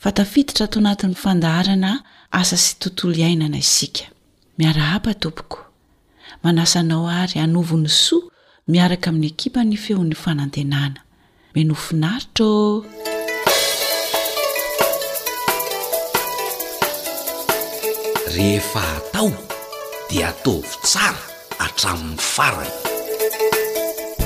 fa 0.03 0.11
tafiditra 0.19 0.67
to 0.73 0.79
anatin'ny 0.83 1.15
fandaharana 1.23 1.93
asa 2.41 2.57
sy 2.65 2.73
tontolo 2.83 3.15
iainana 3.23 3.59
isika 3.65 4.05
miara 4.59 4.83
hapa 4.91 5.13
tompoko 5.23 5.57
manasanao 6.45 7.05
ary 7.21 7.37
anovony 7.45 7.89
soa 7.89 8.31
miaraka 8.73 9.07
amin'ny 9.13 9.27
ekipa 9.33 9.61
ny 9.69 9.77
feon'ny 9.85 10.17
fanantenana 10.25 11.01
menofinaritroô 11.55 12.85
rehefa 18.37 18.83
atao 18.97 19.31
dia 20.09 20.25
ataovy 20.33 20.71
tsara 20.87 21.23
atramin'ny 21.65 22.19
farany 22.35 22.73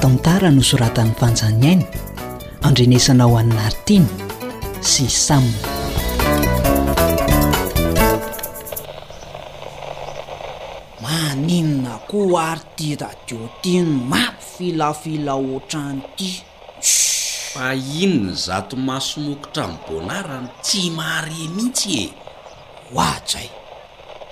tantara 0.02 0.48
nosoratan'ny 0.58 1.14
fanjany 1.20 1.60
ainy 1.72 1.86
andrenesanao 2.68 3.32
annary 3.42 3.78
tiny 3.88 4.08
sysamna 4.92 5.70
maninona 11.02 11.94
koa 12.10 12.42
ary 12.50 12.62
ty 12.76 12.90
radioty 13.02 13.72
ny 13.82 13.90
mampy 14.10 14.42
filafila 14.56 15.34
oatranyity 15.54 16.30
fa 17.52 17.74
inony 18.02 18.32
zato 18.46 18.76
mahasonokotra 18.76 19.66
ny 19.66 19.76
bonarano 19.86 20.48
tsy 20.62 20.90
mari 20.98 21.42
mihitsy 21.54 21.92
e 22.04 22.08
hoazay 22.94 23.48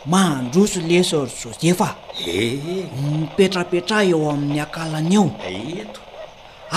mahandroso 0.06 0.80
lesor 0.80 1.28
josefa 1.40 1.88
e 2.28 2.32
mipetrapetra 3.16 3.98
eo 4.10 4.22
amin'ny 4.32 4.60
akalany 4.66 5.14
eo 5.18 5.26
eto 5.80 6.00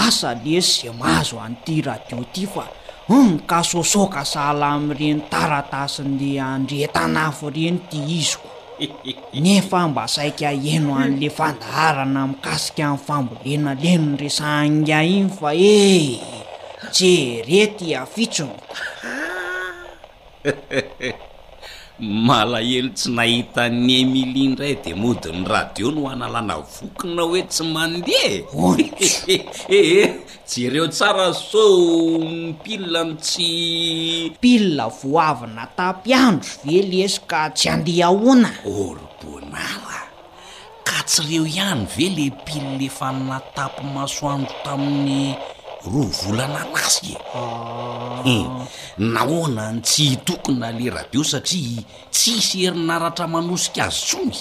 asa 0.05 0.29
leesy 0.43 0.87
zay 0.87 0.95
mahazo 0.99 1.35
an'ity 1.45 1.75
radioty 1.81 2.45
fa 2.55 2.65
humkasosoka 3.07 4.21
saala 4.33 4.67
amn'ireny 4.77 5.21
taratasinle 5.31 6.29
andretanafo 6.51 7.47
ireny 7.51 7.79
ty 7.89 7.99
izyko 8.19 8.47
nefa 9.45 9.79
mba 9.89 10.03
saika 10.15 10.49
eno 10.73 10.91
an'le 11.03 11.29
fandaarana 11.37 12.19
amin'nkasika 12.27 12.83
amin'ny 12.87 13.05
fambolena 13.07 13.71
lenonyresany 13.83 14.77
ya 14.89 14.99
iny 15.15 15.29
fa 15.37 15.49
e 15.55 15.75
eh, 15.95 16.09
seere 16.97 17.59
ty 17.77 17.87
afitsony 18.03 18.57
malahely 21.99 22.93
tsy 22.93 23.09
nahita 23.09 23.63
ny 23.73 24.05
emilindra 24.05 24.65
e 24.69 24.75
de 24.85 24.93
modin'ny 24.93 25.41
radio 25.49 25.87
no 25.91 26.05
hanalana 26.09 26.55
vokona 26.61 27.23
hoe 27.29 27.41
tsy 27.51 27.63
mandeha 27.73 28.29
e 28.37 28.37
oehe 28.53 29.35
eh, 29.77 30.13
jereo 30.51 30.87
tsara 30.93 31.33
so 31.33 31.63
ny 32.23 32.53
pila 32.63 33.01
ny 33.03 33.13
tsy 33.23 33.51
pila 34.41 34.85
voavyna 34.93 35.65
tapy 35.77 36.13
andro 36.13 36.49
ve 36.65 36.77
lyesyka 36.91 37.39
tsy 37.57 37.65
andehahoana 37.73 38.49
olbonala 38.81 39.97
ka 40.87 40.97
tsyreo 41.09 41.43
ihany 41.49 41.81
ve 41.97 42.05
le 42.17 42.25
pille 42.45 42.85
efa 42.85 43.07
nynatapy 43.11 43.81
masoandro 43.95 44.53
tamin'ny 44.63 45.33
ro 45.87 46.03
volananasy 46.19 47.15
ee 48.25 48.33
hmm. 48.33 48.47
nahonany 49.13 49.79
tsy 49.81 50.15
tokona 50.27 50.71
lerabe 50.71 51.07
eo 51.15 51.23
satria 51.23 51.81
tsisy 52.11 52.65
erinaratra 52.67 53.27
manosika 53.27 53.83
azo 53.85 53.99
tsony 54.07 54.37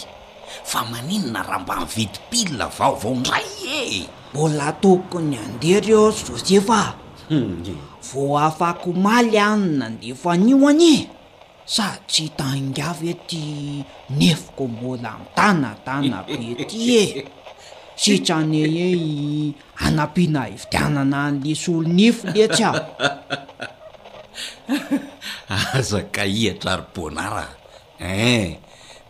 fa 0.71 0.81
maninona 0.91 1.43
raha 1.43 1.59
mbani 1.59 1.85
vidipila 1.97 2.67
vaovao 2.79 3.15
ndray 3.15 3.47
e 3.79 4.09
mbola 4.35 4.73
tokony 4.73 5.37
anderyoz 5.39 6.17
josefa 6.31 6.95
hmm, 7.29 7.77
vo 8.13 8.39
afaky 8.39 8.91
hmaly 8.93 9.39
any 9.39 9.69
nandefanioany 9.79 10.93
e 11.01 11.09
sady 11.65 12.01
tsy 12.07 12.27
htagavy 12.27 13.11
ety 13.11 13.43
nefiko 14.11 14.65
mbola 14.69 15.11
ntanatana 15.33 16.23
be 16.23 16.65
ty 16.65 16.99
e 17.03 17.29
sitrany 18.01 18.63
e 18.83 18.87
anampiana 19.87 20.43
ivitianana 20.53 21.23
n'lisolo 21.33 21.83
nifo 21.97 22.27
letsy 22.37 22.65
a 25.55 25.81
azaka 25.81 26.23
iatra 26.43 26.73
rybonara 26.81 27.47
e 27.97 28.05
eh, 28.05 28.61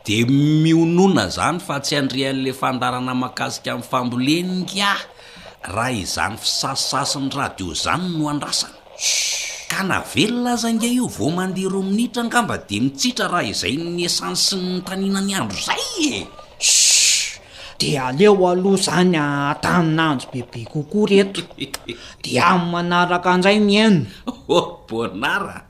de 0.06 0.16
mionona 0.64 1.24
zany 1.36 1.58
fa 1.66 1.76
tsy 1.84 1.94
andrean'le 2.02 2.50
fandarana 2.60 3.10
mahakazika 3.22 3.70
ami'ny 3.74 3.88
fambolenynga 3.90 4.92
raha 5.74 5.94
izany 6.02 6.34
fisasisasy 6.42 7.18
ny 7.26 7.30
radio 7.40 7.70
zany 7.82 8.06
no 8.18 8.24
andrasana 8.32 8.76
ka 9.70 9.78
navelona 9.90 10.50
azange 10.56 10.86
io 10.98 11.06
vo 11.16 11.26
mandehro 11.38 11.80
minitra 11.90 12.22
ngamba 12.28 12.56
de 12.68 12.76
mitsitra 12.86 13.26
raha 13.34 13.44
izay 13.52 13.74
nyesany 13.98 14.36
synynytanina 14.46 15.18
ny 15.26 15.32
andro 15.40 15.58
zay 15.66 15.84
e 16.22 16.45
de 17.78 17.98
aleo 17.98 18.46
aloha 18.50 18.76
zany 18.84 19.16
ataninanjo 19.20 20.26
bebe 20.32 20.64
kokoa 20.72 21.08
reto 21.08 21.42
de 22.22 22.32
am'y 22.40 22.70
manaraka 22.72 23.30
anizay 23.32 23.58
miainna 23.60 24.06
oh, 24.48 24.80
bonara 24.88 25.64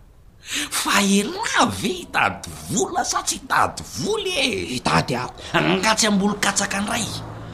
fa 0.71 1.01
irave 1.03 1.89
hitady 1.89 2.51
vola 2.71 3.03
sa 3.05 3.19
tsy 3.27 3.35
hitady 3.39 3.83
voly 4.03 4.33
e 4.39 4.47
hitady 4.75 5.15
ako 5.25 5.35
angatsy 5.59 6.07
ambolikatsaka 6.11 6.77
andray 6.81 7.07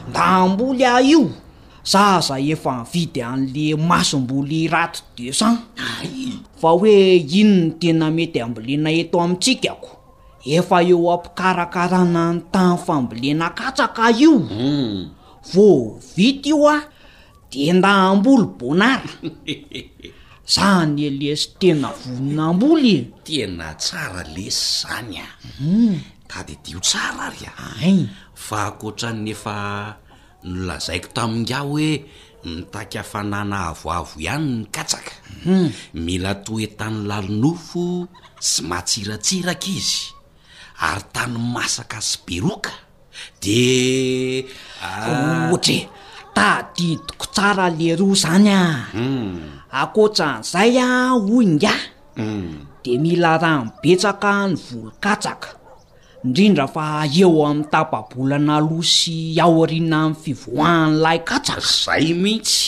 nda 0.09 0.23
amboly 0.45 0.83
ah 0.85 1.01
io 1.01 1.21
za 1.91 2.21
za 2.27 2.35
efa 2.39 2.85
fidy 2.91 3.21
an'le 3.21 3.65
masomboly 3.89 4.67
rato 4.73 5.01
desan 5.17 5.55
ay 5.95 6.13
fa 6.61 6.69
hoe 6.79 6.95
ino 7.39 7.55
ny 7.65 7.71
tena 7.81 8.07
mety 8.17 8.39
ambolena 8.41 8.89
eto 9.01 9.17
amitsikako 9.21 9.89
efa 10.51 10.77
eo 10.89 11.07
ampikarakarana 11.15 12.23
ny 12.35 12.39
tany 12.53 12.77
fambolena 12.85 13.47
katsaka 13.59 14.05
io 14.11 14.33
hmm. 14.39 14.99
vo 15.53 15.69
vita 16.15 16.49
io 16.49 16.67
a 16.69 16.77
de 17.51 17.59
ena 17.71 17.89
amboly 18.11 18.45
bonara 18.57 19.11
zanyelesy 20.53 21.45
tena 21.59 21.89
vononambolye 22.01 22.97
tena 23.25 23.67
tsara 23.81 24.23
lesy 24.35 24.59
zany 24.79 25.17
a 25.25 25.27
hmm. 25.59 25.95
ka 26.31 26.39
de 26.47 26.55
de 26.63 26.69
io 26.71 26.79
tsara 26.87 27.25
ry 27.35 27.43
a 27.47 27.53
fa 28.45 28.57
hakotranefa 28.65 29.55
nolazaiko 30.53 31.09
tamingah 31.15 31.63
hoe 31.69 31.89
mitakafanana 32.45 33.57
avoavo 33.71 34.13
ihany 34.25 34.45
ny 34.59 34.65
katsaka 34.75 35.13
hmm. 35.45 35.67
mila 36.05 36.31
toetany 36.45 36.97
lalinofo 37.09 37.85
sy 38.49 38.61
matsiratsiraka 38.69 39.67
izy 39.79 40.05
ary 40.87 41.03
tany 41.15 41.35
masaka 41.55 41.99
sy 42.09 42.17
beroka 42.27 42.73
de 43.43 43.63
ah. 44.85 45.47
odre 45.55 45.79
tadidiko 46.35 47.25
tsara 47.35 47.67
leroa 47.79 48.15
zany 48.23 48.51
a 48.63 48.63
hmm. 48.95 49.35
akotsan'izay 49.81 50.73
a 50.85 50.87
hoinga 51.25 51.75
hmm. 52.19 52.49
de 52.83 52.91
mila 53.03 53.31
rahnibetsaka 53.43 54.31
ny 54.49 54.55
volon-katsaka 54.65 55.49
indrindra 56.25 56.65
fa 56.75 56.85
eo 57.23 57.31
am'y 57.49 57.65
tapabolana 57.73 58.55
losy 58.67 59.17
ao 59.45 59.61
rina 59.71 59.97
am'y 60.07 60.17
fivoahany 60.23 60.93
lay 61.03 61.19
katsaka 61.29 61.69
zay 61.83 62.05
mihitsy 62.23 62.61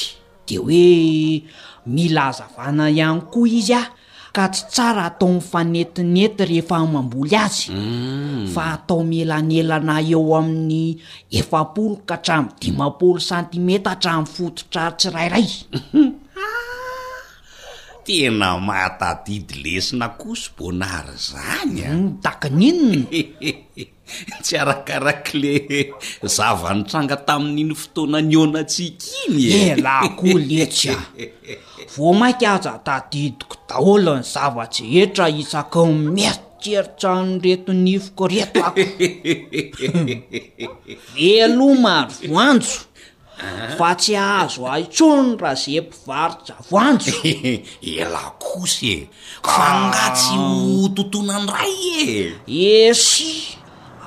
de 0.48 0.56
hoe 0.64 0.86
mila 1.96 2.24
azavana 2.32 2.84
ihany 2.98 3.20
koa 3.32 3.50
izy 3.60 3.76
a 3.82 3.84
ka 4.36 4.46
tsy 4.52 4.64
tsara 4.74 5.04
atao 5.10 5.30
mifanetinety 5.36 6.44
rehefa 6.50 6.76
mamboly 6.94 7.36
azy 7.46 7.72
mm. 7.76 8.44
fa 8.54 8.62
atao 8.76 9.00
mielanelana 9.12 9.96
eo 10.16 10.30
amin'ny 10.40 10.78
efapoloka 11.40 12.16
hatram 12.18 12.46
dimapolo 12.60 13.20
santimeta 13.30 13.90
atramy 13.96 14.26
fototrar 14.34 14.92
tsyrairay 15.00 15.48
ah, 16.44 16.92
tena 18.06 18.50
mahtadidy 18.68 19.54
lesina 19.64 20.08
kosy 20.22 20.46
bonary 20.58 21.16
zany 21.30 21.82
takininona 22.24 23.08
ah. 23.20 23.46
mm, 23.78 23.94
tsy 24.44 24.54
arakaraka 24.62 25.32
le 25.44 25.52
zavanitranga 26.36 27.16
tamin'iny 27.28 27.74
fotoana 27.82 28.18
ni 28.28 28.36
onatsika 28.44 29.08
iny 29.24 29.44
elakoly 29.72 30.52
eh, 30.56 30.62
etsy 30.66 30.90
a 30.96 30.98
ah. 30.98 31.02
vo 31.96 32.10
mainka 32.20 32.48
aza 32.56 32.72
tadidiko 32.88 33.56
daholo 33.70 34.12
ny 34.20 34.24
zavatsy 34.34 34.84
etra 35.02 35.26
isako 35.42 35.80
miestseritranyretonivoko 36.16 38.24
reto 38.34 38.64
elo 41.38 41.68
mary 41.84 42.16
voanjo 42.34 42.76
fa 43.78 43.90
tsy 44.02 44.12
ahazo 44.26 44.62
aitsony 44.76 45.30
ah, 45.36 45.42
ra 45.44 45.52
za 45.64 45.70
mpivaritsa 45.86 46.56
voanjo 46.72 47.14
ela 48.02 48.24
kosy 48.44 48.84
e 48.98 49.00
fa 49.54 49.68
ngatsy 49.88 50.34
ah. 50.40 50.46
o 50.84 50.86
tontona 50.96 51.34
an 51.40 51.46
ray 51.56 51.80
e 52.00 52.02
esy 52.90 53.30
eh, 53.50 53.56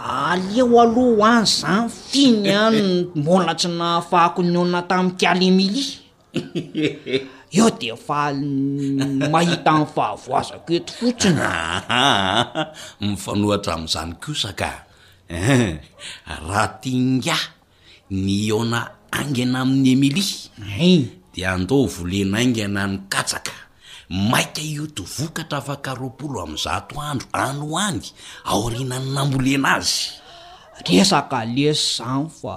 aleo 0.01 0.65
aloha 0.79 1.31
any 1.39 1.47
zany 1.47 1.89
finy 1.91 2.49
any 2.63 2.83
mbolatsi 3.19 3.69
na 3.69 3.97
afahakony 3.99 4.57
ona 4.63 4.81
tam 4.83 5.11
kaly 5.19 5.47
emili 5.51 5.85
eo 7.59 7.69
de 7.79 7.91
fa 8.07 8.31
mahita 9.33 9.73
y 9.83 9.87
fahavoazako 9.95 10.71
etokotsiny 10.79 11.41
mifanohatram'izany 13.07 14.13
kosa 14.23 14.51
ka 14.61 14.71
eh, 15.35 15.79
raha 16.47 16.67
tinga 16.83 17.37
ny 18.15 18.53
ona 18.61 18.81
angyna 19.19 19.61
amin'ny 19.67 19.89
emili 19.95 20.25
eh. 20.81 21.01
de 21.35 21.41
andao 21.53 21.87
volena 21.95 22.39
angyna 22.39 22.81
ny 22.91 22.97
katsaka 23.13 23.53
mainty 24.09 24.73
io 24.73 24.87
to 24.89 25.05
vokatra 25.05 25.59
afaka 25.61 25.93
roapolo 25.95 26.41
ami'ny 26.43 26.57
zato 26.59 26.97
andro 27.01 27.29
anohany 27.37 28.01
aorinan 28.49 29.05
nambolena 29.15 29.77
azy 29.77 30.17
resaka 30.89 31.39
alesa 31.45 32.05
izany 32.05 32.29
fa 32.41 32.55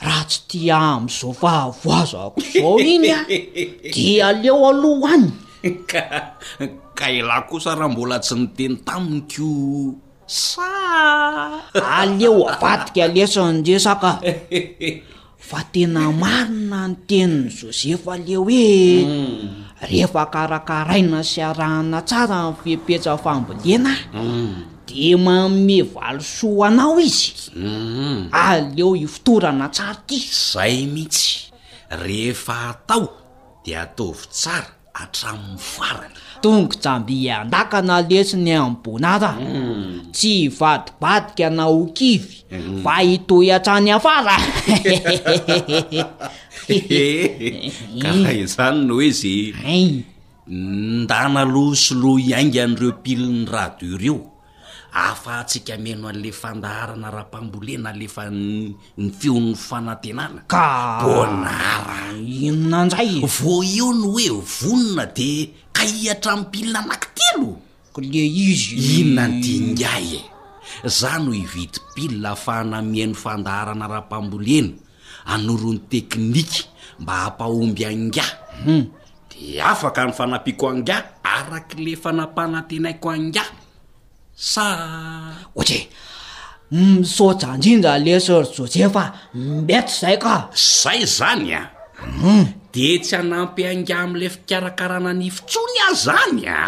raha 0.00 0.24
tsy 0.28 0.40
tia 0.48 0.78
amizao 0.80 1.32
fahavoazako 1.36 2.40
zao 2.40 2.76
iny 2.80 3.06
a 3.12 3.18
de 3.94 4.16
aleo 4.24 4.64
aloa 4.68 5.12
anyka 5.12 6.02
ka 6.96 7.06
ilah 7.12 7.44
kosa 7.48 7.74
raha 7.76 7.88
mbola 7.92 8.16
tsy 8.24 8.34
niteny 8.40 8.76
taminy 8.84 9.20
ko 9.28 9.48
sa 10.24 10.72
aleo 12.00 12.48
avatika 12.48 13.04
alesandresaka 13.04 14.20
fa 15.48 15.60
tena 15.72 16.08
marina 16.12 16.88
ny 16.88 16.96
teniny 17.06 17.52
josefa 17.60 18.12
aleo 18.16 18.40
hoe 18.48 18.66
mm. 19.04 19.67
rehefa 19.82 20.26
karakaraina 20.26 21.22
syarahana 21.24 22.02
tsara 22.02 22.34
am'ny 22.50 22.58
fipetsa 22.78 23.16
famboliana 23.22 23.94
mm. 24.14 24.56
de 24.86 25.16
manome 25.16 25.82
valosoanao 25.82 27.00
izy 27.00 27.32
mm. 27.56 28.28
aleo 28.32 28.96
ifitorana 28.96 29.68
tsara 29.68 29.94
ty 30.06 30.18
zay 30.52 30.86
mihitsy 30.86 31.52
rehefa 32.02 32.56
atao 32.70 33.08
de 33.64 33.76
ataovy 33.84 34.24
tsara 34.30 34.68
atramin'ny 35.00 35.58
foarana 35.58 36.18
tongotsamby 36.42 37.30
andakana 37.30 38.02
letsy 38.10 38.36
ny 38.36 38.54
ambona 38.56 39.14
ara 39.14 39.32
mm. 39.32 40.00
tsy 40.12 40.48
vadibadika 40.58 41.50
nao 41.50 41.84
kivy 41.94 42.36
fa 42.82 43.02
itoyatrany 43.02 43.90
afara 43.94 44.36
karah 48.02 48.32
izany 48.36 48.84
no 48.84 49.00
oizy 49.00 49.56
ndana 50.48 51.44
alo 51.48 51.72
sy 51.72 51.94
loa 51.96 52.20
iaingan'ireo 52.28 52.92
piliny 53.04 53.48
rahade 53.48 53.88
reo 53.96 54.18
afa 54.92 55.48
tsika 55.48 55.74
miaino 55.80 56.06
a'le 56.12 56.28
fandaharana 56.40 57.08
raha-pambolena 57.14 57.88
alefa 57.96 58.24
ny 58.28 58.76
feon'ny 59.18 59.56
fanantenanaka 59.66 60.62
bonarainnanay 61.04 63.12
vo 63.36 63.54
io 63.64 63.88
no 64.00 64.08
hoe 64.14 64.28
vonina 64.60 65.04
de 65.16 65.30
kaiatrami' 65.76 66.50
pilina 66.52 66.78
anaki 66.84 67.08
ti 67.16 67.28
lo 67.40 67.52
le 68.12 68.22
izy 68.48 68.76
inonandinahy 69.02 70.20
e 70.84 70.88
za 70.98 71.12
no 71.24 71.30
ividy 71.44 71.78
pila 71.96 72.28
afahnamiaino 72.36 73.16
fandaharana 73.24 73.84
rahampambolena 73.92 74.70
anorony 75.28 75.78
tekniky 75.88 76.64
mba 77.04 77.24
ampahomby 77.30 77.84
angia 77.84 78.24
hmm. 78.64 78.84
de 79.30 79.60
afaka 79.62 80.04
ny 80.08 80.12
fanapiako 80.16 80.64
angia 80.72 80.98
arak' 81.22 81.74
le 81.78 81.94
fanapahna 81.96 82.60
tenaiko 82.68 83.08
angia 83.12 83.44
sa 84.34 84.64
ohatryh 85.56 85.84
misotra 86.72 87.54
indrinja 87.54 87.92
le 88.04 88.14
sir 88.26 88.42
joseh 88.54 88.88
mibety 89.36 89.92
zay 90.00 90.16
ka 90.16 90.50
zay 90.56 91.00
zany 91.04 91.52
am 91.54 91.68
hmm. 92.20 92.44
de 92.72 92.86
tsy 93.04 93.14
anampy 93.20 93.62
anga 93.70 93.96
am'le 94.04 94.26
fikarakarana 94.34 95.12
nifontsony 95.20 95.76
a 95.86 95.88
zany 96.04 96.44
a 96.48 96.60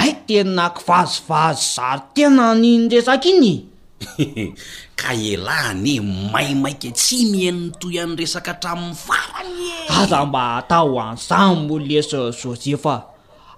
ai 0.00 0.10
tena 0.28 0.64
kivazovazy 0.76 1.60
zary 1.74 2.02
tena 2.14 2.44
ninresaka 2.60 3.28
iny 3.32 3.54
ka 4.98 5.12
elahane 5.32 5.94
maimaika 6.34 6.90
tsy 7.00 7.16
mihan'nyto 7.30 7.86
han'ny 7.94 8.16
resaka 8.20 8.50
hatramin'ny 8.54 8.96
fafany 9.06 9.62
e. 9.86 9.90
aza 10.00 10.18
ah, 10.20 10.24
mba 10.28 10.42
hataho 10.56 10.92
anizay 11.06 11.50
molesy 11.66 12.20
zo 12.40 12.50
ze 12.62 12.74
fa 12.84 12.94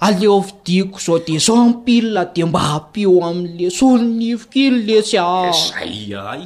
aleo 0.04 0.36
fidiako 0.48 0.98
zao 1.04 1.18
de 1.26 1.34
zao 1.46 1.64
mpila 1.70 2.22
de 2.34 2.42
mba 2.48 2.60
hampeo 2.70 3.14
amilesy 3.26 3.80
olo 3.90 4.02
nivoka 4.18 4.54
iny 4.66 4.78
lesy 4.86 5.16
a 5.20 5.26
eh, 5.46 5.54
zay 5.64 5.98
ay 6.32 6.42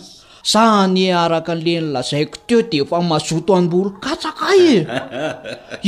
za 0.52 0.62
ane 0.82 1.04
araka 1.22 1.52
anle 1.54 1.74
ny 1.78 1.90
lazaiko 1.94 2.36
teo 2.48 2.62
de 2.70 2.78
fa 2.88 2.96
mazoto 3.10 3.50
anbolon 3.58 3.92
-katsaka 4.00 4.44
ay 4.52 4.66
e 4.78 4.80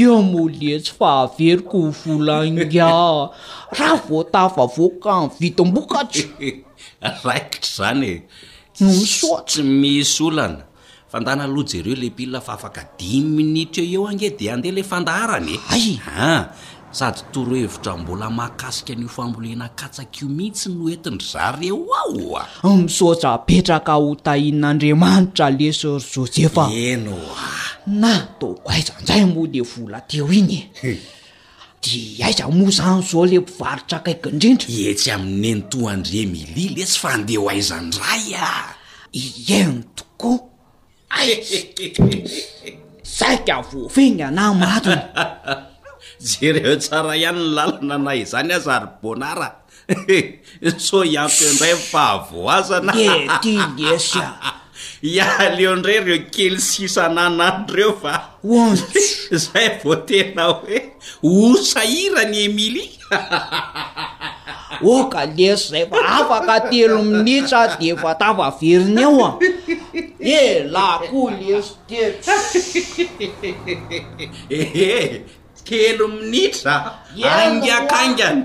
eo 0.02 0.16
moletsy 0.32 0.90
fa 0.98 1.08
averiko 1.22 1.76
ho 1.84 1.90
volangya 2.04 2.88
raha 3.78 3.96
voatafa 4.08 4.62
vooka 4.74 5.12
n 5.22 5.24
vitom-bokatso 5.40 6.22
raikitra 7.26 7.70
zany 7.76 8.06
e 8.16 8.16
misotsy 8.80 9.62
misy 9.62 10.20
olana 10.24 10.64
fandana 11.12 11.46
loha 11.46 11.64
jereo 11.68 11.94
le 11.96 12.10
pilna 12.10 12.40
fa 12.46 12.52
afaka 12.56 12.82
diy 12.98 13.22
mini 13.22 13.64
teo 13.72 13.84
eo 13.84 14.04
ange 14.08 14.30
di 14.38 14.44
andeha 14.52 14.74
la 14.76 14.82
fandahrany 14.90 15.54
e 15.56 15.58
aya 16.10 16.52
sady 16.98 17.20
torohevitra 17.32 17.96
mbola 17.96 18.30
mahakasika 18.30 18.94
nyofambolina 18.94 19.68
katsakaio 19.68 20.28
mihitsy 20.36 20.68
no 20.68 20.90
entindry 20.94 21.28
zareo 21.32 21.80
aoa 22.00 22.42
misaotsa 22.82 23.38
petraka 23.48 23.92
ho 24.02 24.08
tahin'andriamanitra 24.24 25.46
le 25.58 25.72
sor 25.80 26.00
josefaenoa 26.12 27.46
na 28.00 28.12
taoko 28.40 28.68
aizanizay 28.72 29.24
mole 29.34 29.60
vola 29.70 29.98
teo 30.00 30.28
iny 30.38 30.56
e 30.90 30.92
iaiza 31.94 32.48
moa 32.48 32.70
zany 32.70 33.02
zo 33.10 33.24
le 33.30 33.38
mpivaritra 33.42 33.98
akaiki 34.00 34.28
indrindra 34.32 34.66
etsy 34.90 35.08
amin'nento 35.16 35.78
andree 35.94 36.24
mililesy 36.32 36.96
fa 37.02 37.08
ande 37.16 37.34
ho 37.40 37.44
aizandray 37.52 38.26
a 38.50 38.52
ieno 39.48 39.78
tokoa 39.96 41.18
a 41.18 41.20
saika 43.16 43.56
vofegny 43.68 44.22
ana 44.28 44.44
matina 44.60 45.00
sereo 46.30 46.74
tsara 46.82 47.12
ihanyny 47.20 47.40
lala 47.56 47.78
na 47.88 47.96
na 48.04 48.12
izany 48.22 48.50
azry 48.56 48.86
bonara 49.02 49.48
so 50.86 50.96
iampyandray 51.12 51.74
fahavoazana 51.90 52.92
tylesa 53.42 54.26
ya 55.02 55.50
leondrey 55.56 56.00
reo 56.00 56.18
kelisisanananyreo 56.30 57.92
fa 58.02 58.30
zay 59.44 59.68
vo 59.82 59.94
tena 59.96 60.44
hoe 60.44 60.92
osahira 61.22 62.24
ni 62.24 62.44
emili 62.44 62.90
oka 64.84 65.22
oh, 65.22 65.26
leso 65.36 65.68
zay 65.70 65.86
fa 65.90 65.96
afaka 66.06 66.60
telo 66.70 67.02
minitra 67.02 67.76
de 67.80 67.96
fa 67.96 68.14
tava 68.14 68.50
veriny 68.60 69.00
eo 69.02 69.20
a 69.26 69.30
eh 70.20 70.64
laha 70.72 70.98
koo 71.10 71.30
leso 71.30 71.76
teo 71.88 72.10
eeh 74.50 75.20
telo 75.64 76.08
minitra 76.08 76.74
angyakaingany 77.44 78.40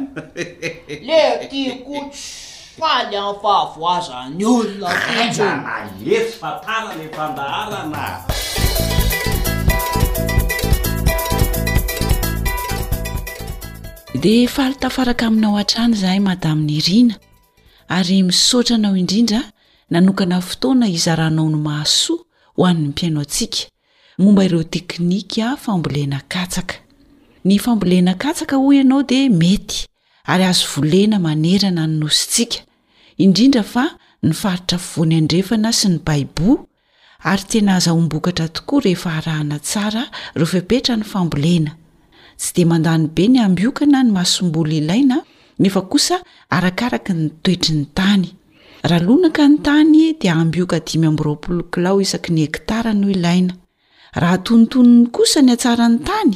le 1.08 1.22
tiko 1.52 2.12
faly 2.80 3.18
afahavoazanyolonaaeaaa 3.18 5.90
dea 14.24 14.48
falitafaraka 14.50 15.28
aminao 15.28 15.58
an-trany 15.58 15.96
zahay 15.96 16.20
madaminy 16.20 16.80
rina 16.88 17.16
ary 17.90 18.24
misotra 18.24 18.76
anao 18.76 18.96
indrindra 18.98 19.42
nanokana 19.90 20.42
fotoana 20.42 20.88
izaranao 20.88 21.50
no 21.50 21.58
mahasoa 21.58 22.18
ho 22.56 22.66
an'ny 22.68 22.88
mpiainao 22.88 23.22
antsika 23.22 23.68
momba 24.18 24.44
ireo 24.46 24.64
teknika 24.64 25.56
fambolena 25.58 26.22
katsaka 26.28 26.76
ny 27.46 27.60
fambolenakatsaka 27.60 28.56
hoy 28.56 28.76
ianao 28.78 29.04
dea 29.04 29.30
mety 29.30 29.88
ary 30.26 30.44
azo 30.46 30.68
volena 30.76 31.18
manerana 31.28 31.86
nynosintsika 31.88 32.60
indrindra 33.26 33.64
fa 33.74 33.84
nyfaritra 34.30 34.78
fivony 34.86 35.14
andrefana 35.22 35.70
sy 35.80 35.88
ny 35.92 35.98
baibo 36.08 36.52
ary 37.32 37.44
tena 37.52 37.72
hazaombokatra 37.78 38.46
tokoa 38.56 38.80
rehefa 38.86 39.10
harahana 39.18 39.58
tsara 39.68 40.02
reo 40.38 40.48
fepetra 40.54 40.94
ny 41.00 41.06
fambolena 41.12 41.72
tsy 42.40 42.50
di 42.56 42.64
mandany 42.70 43.06
be 43.16 43.24
ny 43.32 43.40
ambiokana 43.48 44.00
ny 44.04 44.10
masombolo 44.18 44.72
ilaina 44.80 45.18
nefa 45.62 45.82
kosa 45.92 46.16
arakaraka 46.56 47.12
nytoetry 47.22 47.74
ny 47.80 47.86
tany 47.98 48.26
ralonaka 48.90 49.44
ny 49.50 49.58
tany 49.66 49.98
dia 50.20 50.34
ambioka 50.44 50.78
kilao 50.88 51.98
isaky 52.06 52.30
ny 52.36 52.42
ektara 52.50 52.92
noho 53.00 53.14
ilaina 53.18 53.54
raha 54.20 54.38
tontonony 54.46 55.08
kosa 55.16 55.40
ny 55.46 55.52
atsarany 55.56 55.98
tany 56.10 56.34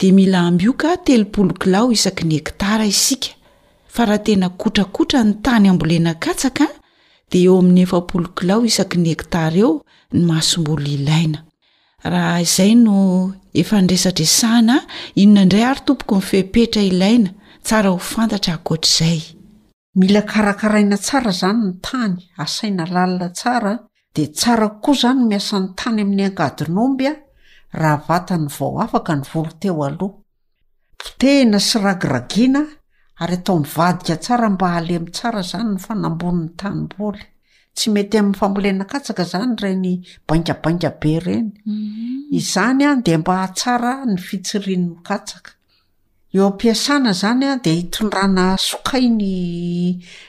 di 0.00 0.12
mila 0.16 0.38
amby 0.48 0.64
o 0.68 0.72
ka 0.80 0.96
telopolokilao 1.04 1.92
isaky 1.92 2.24
ny 2.24 2.34
ekitara 2.40 2.86
isika 2.88 3.36
fa 3.94 4.06
raha 4.08 4.24
tena 4.24 4.48
kotrakotra 4.60 5.20
ny 5.28 5.32
tany 5.44 5.68
ambolenakatsaka 5.68 6.64
dia 7.30 7.44
eo 7.52 7.58
amin'ny 7.60 7.82
efapolokilao 7.84 8.60
isaky 8.64 8.96
ny 9.04 9.08
ekitara 9.12 9.56
eo 9.64 9.72
ny 10.14 10.20
mahasombolo 10.28 10.88
ilaina 10.96 11.38
raha 12.12 12.40
izay 12.46 12.72
no 12.86 12.96
efa 13.60 13.76
ndrasadresahana 13.84 14.76
inonaindray 15.22 15.64
ary 15.70 15.80
tompoko 15.86 16.14
nifehpetra 16.18 16.82
ilaina 16.90 17.28
tsara 17.66 17.88
ho 17.92 17.98
fantatra 18.12 18.52
akotr'zay 18.58 19.18
mila 20.00 20.20
karakaraina 20.32 20.96
tsara 21.06 21.32
zany 21.40 21.60
ny 21.66 21.72
tany 21.86 22.14
asaina 22.44 22.84
lalina 22.94 23.26
tsara 23.38 23.72
dia 24.14 24.28
tsara 24.38 24.66
kokoa 24.68 24.94
zany 25.02 25.20
miasan'ny 25.30 25.68
tany 25.80 25.98
amin'ny 26.02 26.24
angadinombya 26.28 27.12
hes 27.72 28.52
zanyny 35.50 35.76
fanamboniny 35.84 36.50
tanymboly 36.58 37.22
tsy 37.76 37.86
mety 37.94 38.16
amny 38.18 38.36
famolenakatsaka 38.40 39.24
zany 39.32 39.54
reny 39.62 39.94
baingabaingabe 40.26 41.12
reny 41.26 41.50
mhm. 41.66 42.40
zanya 42.52 42.90
de 43.06 43.12
mbahatsara 43.18 43.92
ny 44.10 44.16
fitsiriny 44.26 44.86
mikatsakeompiasna 44.94 47.12
zanya 47.22 47.52
de 47.64 47.72
itondrana 47.82 48.44
sokainy 48.68 49.36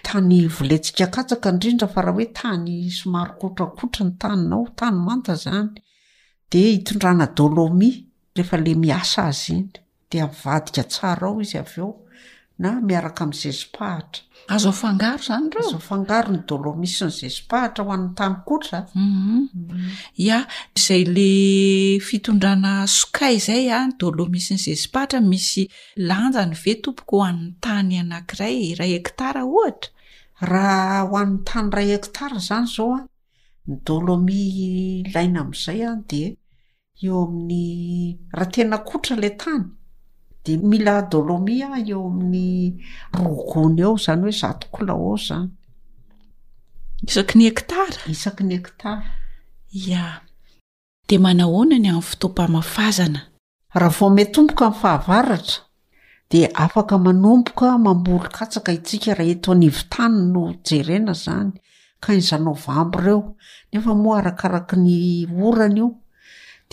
tany 0.07 0.37
voletsika 0.55 1.05
aakdahe 1.19 2.25
tany 2.39 2.75
somary 2.97 3.33
kotrakotra 3.41 4.03
ny 4.07 4.13
taninao 4.21 4.63
tany 4.79 4.97
manta 5.07 5.33
zany 5.45 5.69
indaolomiehefale 6.57 8.75
miasa 8.75 9.25
azy 9.27 9.51
iny 9.55 9.71
de 10.11 10.29
vadika 10.43 10.83
tsar 10.83 11.23
ao 11.23 11.39
izy 11.41 11.57
av 11.57 11.69
eo 11.77 11.91
na 12.59 12.71
miaraka 12.81 13.23
ami'yzezipahatraazofangar 13.23 15.19
zanyzofangar 15.27 16.25
ny 16.31 16.39
dolomi 16.49 16.87
sy 16.95 17.03
nyzezpahatra 17.05 17.83
hoan'nytanyotra 17.87 18.79
mhm. 18.95 19.45
ia 20.25 20.39
zay 20.79 21.03
le 21.15 21.31
fitondrana 22.07 22.85
sokay 22.87 23.39
zay 23.39 23.71
a 23.77 23.87
n 23.87 23.93
dolomi 23.99 24.39
sy 24.39 24.53
ny 24.53 24.57
zezipahatra 24.67 25.19
misy 25.23 25.63
lanjany 25.95 26.55
ve 26.63 26.73
tompoko 26.83 27.15
hoan'ny 27.23 27.55
tany 27.63 27.97
anankiray 27.99 28.75
ray 28.75 28.93
ektara 28.99 29.45
ohatra 29.45 29.89
raha 30.51 31.01
ho 31.07 31.15
an'ny 31.21 31.39
tany 31.47 31.69
ray 31.73 31.91
ektara 31.95 32.39
zany 32.39 32.67
zao 32.75 32.93
a 32.99 33.01
ny 33.01 33.05
dolomilainaami'izaya 33.87 35.95
eo 37.03 37.25
amin'ny 37.25 38.29
raha 38.33 38.51
tena 38.53 38.77
kotra 38.87 39.15
ilay 39.17 39.33
tany 39.41 39.63
de 40.45 40.57
mila 40.57 41.01
dolomi 41.11 41.61
a 41.63 41.79
eo 41.91 42.01
amin'ny 42.09 42.81
rogony 43.23 43.81
eo 43.85 43.93
zany 44.03 44.21
hoe 44.27 44.37
zatokolao 44.41 45.07
ao 45.11 45.17
zany 45.27 45.49
isaky 47.07 47.33
ny 47.39 47.45
ektara 47.51 48.01
isaky 48.13 48.43
ny 48.43 48.53
ektara 48.59 49.07
ya 49.71 50.21
de 51.09 51.17
manahonany 51.19 51.89
amin'ny 51.89 52.03
fitopamafazana 52.09 53.21
raha 53.79 53.95
vo 53.99 54.09
metompoka 54.09 54.65
m' 54.69 54.79
fahavaratra 54.81 55.61
di 56.29 56.45
afaka 56.53 56.97
manompoka 56.97 57.77
mambolo 57.77 58.29
katsaka 58.37 58.71
itsika 58.77 59.13
raha 59.17 59.31
eto 59.33 59.51
anivi 59.51 59.83
tano 59.89 60.21
no 60.33 60.43
jerena 60.65 61.13
zany 61.13 61.49
ka 61.99 62.13
izanovamb 62.13 62.95
r 62.95 63.09
eo 63.09 63.35
nefa 63.73 63.93
moa 63.95 64.17
arakaraky 64.19 64.75
ny 64.75 65.45
orany 65.49 65.79
io 65.79 66.00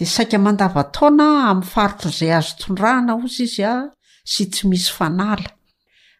dsaika 0.07 0.39
mandavataona 0.39 1.27
ami'ny 1.51 1.67
farotro 1.75 2.11
zay 2.19 2.33
azo 2.39 2.53
tondrahana 2.63 3.13
izya 3.45 3.73
ah, 3.75 3.83
sy 4.33 4.43
tsy 4.53 4.63
misy 4.71 4.89
fanala 4.97 5.51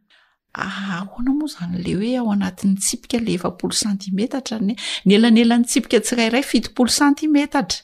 aahoana 0.59 1.31
moa 1.39 1.47
izany 1.51 1.77
lay 1.83 1.95
hoe 1.97 2.17
ao 2.19 2.31
anatin'ny 2.33 2.75
tsipika 2.81 3.17
lay 3.25 3.35
efapolo 3.39 3.73
centimetatra 3.83 4.57
ny 4.67 4.73
ny 5.05 5.11
ela 5.15 5.29
ny 5.31 5.41
elan'ny 5.43 5.65
tsipika 5.67 5.99
tsirayray 6.03 6.43
fitipolo 6.43 6.89
santimetatra 6.99 7.79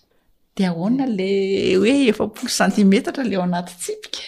dea 0.55 0.69
ahoana 0.71 1.05
la 1.17 1.27
hoe 1.79 1.93
efapolo 2.11 2.49
cantimetatra 2.57 3.23
lay 3.29 3.37
ao 3.37 3.45
anaty 3.47 3.73
tsipika 3.83 4.19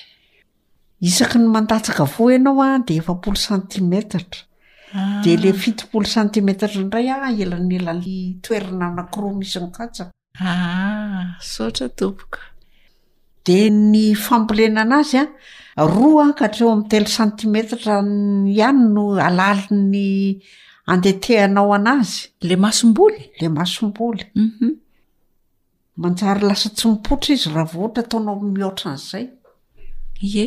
isaky 1.10 1.38
ny 1.42 1.48
mandatsaka 1.56 2.02
avo 2.08 2.30
ianao 2.32 2.62
an 2.64 2.84
dea 2.88 3.00
efapolo 3.04 3.36
centimetatra 3.48 4.42
ah. 4.94 5.22
de 5.24 5.38
lay 5.42 5.54
fitipolo 5.54 6.06
centimetatra 6.16 6.82
indray 6.82 7.10
a 7.12 7.18
elanyelan'ny 7.44 8.40
toerina 8.46 8.88
nakiro 8.98 9.30
misynykatsa 9.40 10.04
asotraomok 10.46 12.34
ah, 12.40 12.46
de 13.46 13.60
ny 13.70 14.06
fampolena 14.16 14.82
ana' 14.86 15.02
azy 15.04 15.18
a 15.24 15.26
roa 15.88 16.24
akatreo 16.32 16.68
ami'ny 16.72 16.90
telo 16.92 17.10
sentimetitray 17.18 18.02
ihany 18.54 18.82
no 18.96 19.04
alaliny 19.28 20.06
andetehanao 20.92 21.70
an'azy 21.78 22.20
la 22.48 22.56
masomboly 22.66 23.20
la 23.42 23.48
masombolyu 23.58 24.26
mhm. 24.36 24.70
manjary 26.02 26.42
lasa 26.50 26.70
tsy 26.76 26.86
mipotra 26.92 27.32
izy 27.36 27.48
raha 27.56 27.72
voohatra 27.74 28.02
ataonao 28.04 28.36
mihotran'zay 28.56 29.26
ie 30.34 30.44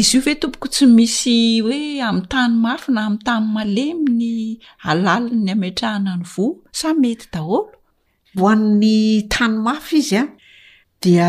izy 0.00 0.16
io 0.16 0.22
ve 0.26 0.34
tompoko 0.40 0.66
tsy 0.72 0.84
misy 0.98 1.34
hoe 1.66 1.80
ami'ny 2.08 2.26
tany 2.32 2.52
mafy 2.64 2.88
na 2.94 3.00
ami'y 3.08 3.22
tany 3.26 3.44
malemi 3.54 4.06
ny 4.20 4.24
alaliny 4.90 5.48
ametrahana 5.56 6.12
ny 6.20 6.24
voa 6.32 6.54
say 6.80 6.92
mety 7.02 7.26
daholo 7.34 7.60
oan'ny 8.44 8.96
tany 9.34 9.54
mafy 9.66 9.96
izy 10.02 10.16
an 10.22 10.28
dia 11.02 11.28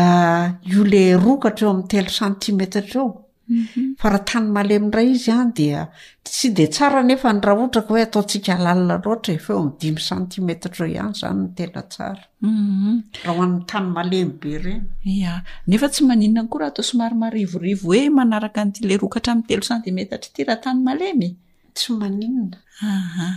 io 0.72 0.80
la 0.92 1.02
roa 1.22 1.38
katreo 1.42 1.68
ami'y 1.72 1.88
telo 1.92 2.10
sentimetitra 2.20 3.00
eo 3.00 3.08
Mhm. 3.52 3.84
fa 4.00 4.08
raha 4.12 4.22
tany 4.30 4.46
malemy 4.56 4.86
ndray 4.88 5.08
izy 5.14 5.30
an 5.42 5.50
dia 5.58 5.80
tsy 6.26 6.48
de 6.58 6.66
tsara 6.74 7.00
nefa 7.08 7.28
ny 7.34 7.40
raha 7.46 7.62
otrako 7.68 7.90
hoe 7.94 8.02
ataontsika 8.06 8.50
alalina 8.56 8.96
loatra 9.04 9.30
efeo 9.38 9.56
aminny 9.60 9.76
dimy 9.80 10.00
santimetrreo 10.08 10.86
ihany 10.94 11.14
zany 11.20 11.38
no 11.44 11.48
tela 11.58 11.82
tsara 11.92 12.22
mhm. 12.46 12.94
raha 13.24 13.34
hoan'ny 13.38 13.58
tany 13.70 13.88
malemy 13.96 14.32
be 14.40 14.50
reny 14.64 14.86
ia 15.16 15.32
nefa 15.70 15.86
tsy 15.92 16.02
maninona 16.10 16.42
y 16.46 16.50
koa 16.50 16.60
raha 16.62 16.70
atao 16.72 16.84
somary 16.90 17.16
maharivorivo 17.22 17.84
hoe 17.92 18.02
manaraka 18.18 18.58
nity 18.66 18.80
lerokatra 18.90 19.30
ami'y 19.34 19.46
telo 19.50 19.64
santimetitra 19.70 20.18
itya 20.32 20.44
raha 20.48 20.58
tany 20.66 20.78
malemy 20.88 21.28
tsy 21.76 21.88
maninna 22.00 22.56
aha 22.94 23.28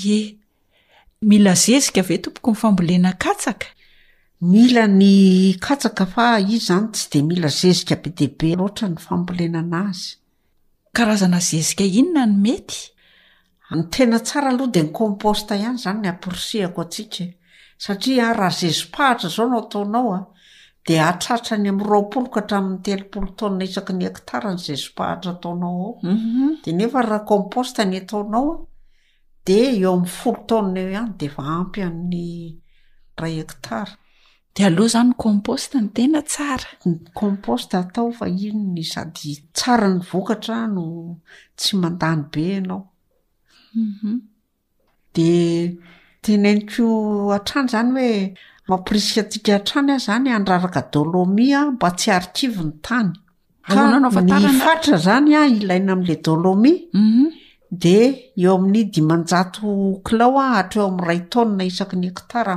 ie 0.00 0.20
mila 1.30 1.52
zezika 1.64 1.98
ave 2.04 2.14
tompoky 2.24 2.50
nyfambolena 2.52 3.10
katsaka 3.24 3.66
mila 4.42 4.86
ny 4.90 5.54
katsaka 5.62 6.06
fa 6.06 6.24
i 6.40 6.58
zany 6.58 6.88
tsy 6.92 7.06
de 7.12 7.20
mila 7.22 7.48
zezika 7.48 7.96
be 8.02 8.10
dea 8.10 8.30
be 8.38 8.56
loatra 8.58 8.88
ny 8.88 8.96
fampilena 8.98 9.58
an'azy 9.62 10.16
karazana 10.96 11.38
zezika 11.50 11.84
inona 12.00 12.24
ny 12.26 12.34
mety 12.44 12.80
ny 13.76 13.82
tena 13.92 14.18
tsara 14.18 14.48
aloha 14.50 14.72
de 14.74 14.82
ny 14.82 14.90
kompost 14.98 15.50
ihany 15.50 15.78
zany 15.84 16.00
n 16.02 16.10
apirsehako 16.10 16.80
atsika 16.84 17.24
satria 17.84 18.32
raha 18.38 18.58
zez-pahatra 18.60 19.28
zao 19.36 19.46
no 19.48 19.58
ataonaoa 19.64 20.18
de 20.86 20.94
atratra 21.10 21.56
ny 21.62 21.68
amroloka 21.70 22.18
hatrainy 22.40 22.78
telopolo 22.84 23.30
taia 23.38 23.64
isaky 23.68 23.92
ny 23.98 24.04
etara 24.10 24.50
ny 24.54 24.60
zez-pahatra 24.66 25.30
ataonao 25.34 25.74
ao 25.86 25.98
mhm. 26.12 26.62
de 26.64 26.70
nefarahkmpost 26.78 27.78
ny 27.90 27.96
ataonao 28.02 28.48
de 29.46 29.56
eo 29.78 29.92
am'ny 29.94 30.10
folo 30.18 30.40
tao 30.48 30.60
eo 30.80 30.94
any 30.98 31.10
defa 31.18 31.42
ampyany 31.60 32.58
ayet 33.22 33.52
dala 34.54 34.84
zanykmpost 34.94 35.74
n 35.80 35.86
tena 35.96 36.20
tsara 36.28 36.72
kmpost 37.16 37.70
atao 37.74 38.12
fa 38.18 38.26
ino 38.28 38.62
ny 38.74 38.82
sady 38.92 39.32
tsara 39.56 39.88
ny 39.94 40.00
vokatra 40.12 40.58
no 40.74 40.84
tsy 41.58 41.72
mandany 41.82 42.22
be 42.32 42.40
ianao 42.54 42.82
mhm. 43.74 44.14
de 45.14 45.30
teneniko 46.22 46.84
a-trany 47.36 47.68
zany 47.72 47.92
hoe 48.06 48.20
mampirisika 48.68 49.22
sika 49.32 49.52
hatranya 49.56 49.96
zany 50.06 50.28
andraraka 50.38 50.82
dolomia 50.92 51.60
mba 51.70 51.88
tsy 51.98 52.10
arkive 52.10 52.62
ny 52.64 52.72
tany 52.86 53.10
knyfatra 53.68 54.98
zanya 54.98 55.46
ilaina 55.46 55.92
amla 55.92 56.14
dolomi 56.24 56.72
mhm. 56.94 57.26
de 57.82 57.96
eo 58.36 58.54
amin'ny 58.56 58.84
dimanjato 58.94 59.64
kilaoa 60.06 60.44
atreo 60.62 60.84
am'raytaona 60.90 61.64
isak 61.64 61.90
nytaaara 62.00 62.54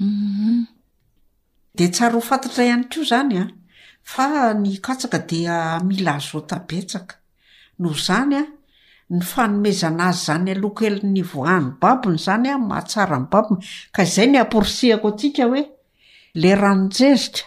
Mhm. 0.00 0.66
de 1.78 1.86
tsara 1.92 2.14
ho 2.16 2.20
fantotra 2.28 2.62
ihany 2.64 2.84
ko 2.92 2.98
izany 3.04 3.34
an 3.42 3.48
ah. 3.48 3.54
fa 4.12 4.26
ny 4.62 4.72
katsaka 4.86 5.18
dia 5.30 5.56
mila 5.88 6.12
azotabetsaka 6.20 7.14
noho 7.80 7.94
izany 8.00 8.34
an 8.42 8.46
ah, 8.46 8.50
ny 9.14 9.20
fanomezana 9.32 10.02
azy 10.10 10.20
zany 10.26 10.50
alokely'ny 10.54 11.20
vohahny 11.30 11.68
babina 11.82 12.16
izany 12.20 12.48
a 12.50 12.52
ah, 12.56 12.60
mahatsara 12.68 13.16
ny 13.22 13.26
babina 13.32 13.64
ka 13.94 14.00
izay 14.08 14.26
ny 14.32 14.38
aporsihako 14.44 15.06
antsika 15.12 15.42
hoe 15.50 15.62
la 16.42 16.50
ranonjezika 16.62 17.42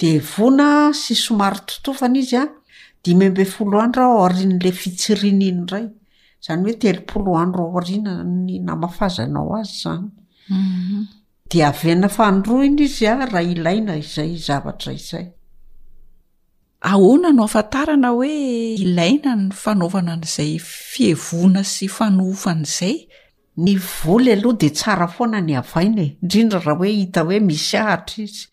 deona 0.00 0.70
sy 0.96 1.16
somary 1.16 1.56
totofana 1.68 2.18
izy 2.22 2.36
a 2.40 2.46
dimyembe 3.04 3.44
foloanrao 3.46 4.28
rin'la 4.30 4.72
fitsirinny 4.72 5.50
ray 5.70 5.88
zany 6.46 6.66
oe 6.66 6.72
telooloandroinany 6.82 8.58
naafazanao 8.66 9.56
azy 9.58 9.82
zanydana 9.84 12.08
mhm. 12.08 12.22
anroa 12.26 12.64
iny 12.64 12.80
izy 12.86 13.06
a 13.06 13.18
raha 13.26 13.42
ilaina 13.42 13.96
izay 13.96 14.34
zavatra 14.46 14.92
izay 14.92 15.26
ahona 16.92 17.30
no 17.36 17.44
afatarana 17.44 18.10
oe 18.18 18.32
ilaina 18.86 19.36
ny 19.44 19.50
fanaovana 19.62 20.12
an'izay 20.16 20.56
fievona 20.58 21.62
sy 21.74 21.86
fanohofan'izay 21.88 22.96
ny 23.64 23.76
voly 23.84 24.32
aloha 24.32 24.56
de 24.60 24.70
tsara 24.70 25.06
foanany 25.16 25.54
aaina 25.62 26.02
irindra 26.04 26.58
raha 26.66 26.80
oe 26.80 26.88
hita 27.02 27.20
hoe 27.28 27.38
misy 27.48 27.76
ahatra 27.82 28.18
izy 28.28 28.48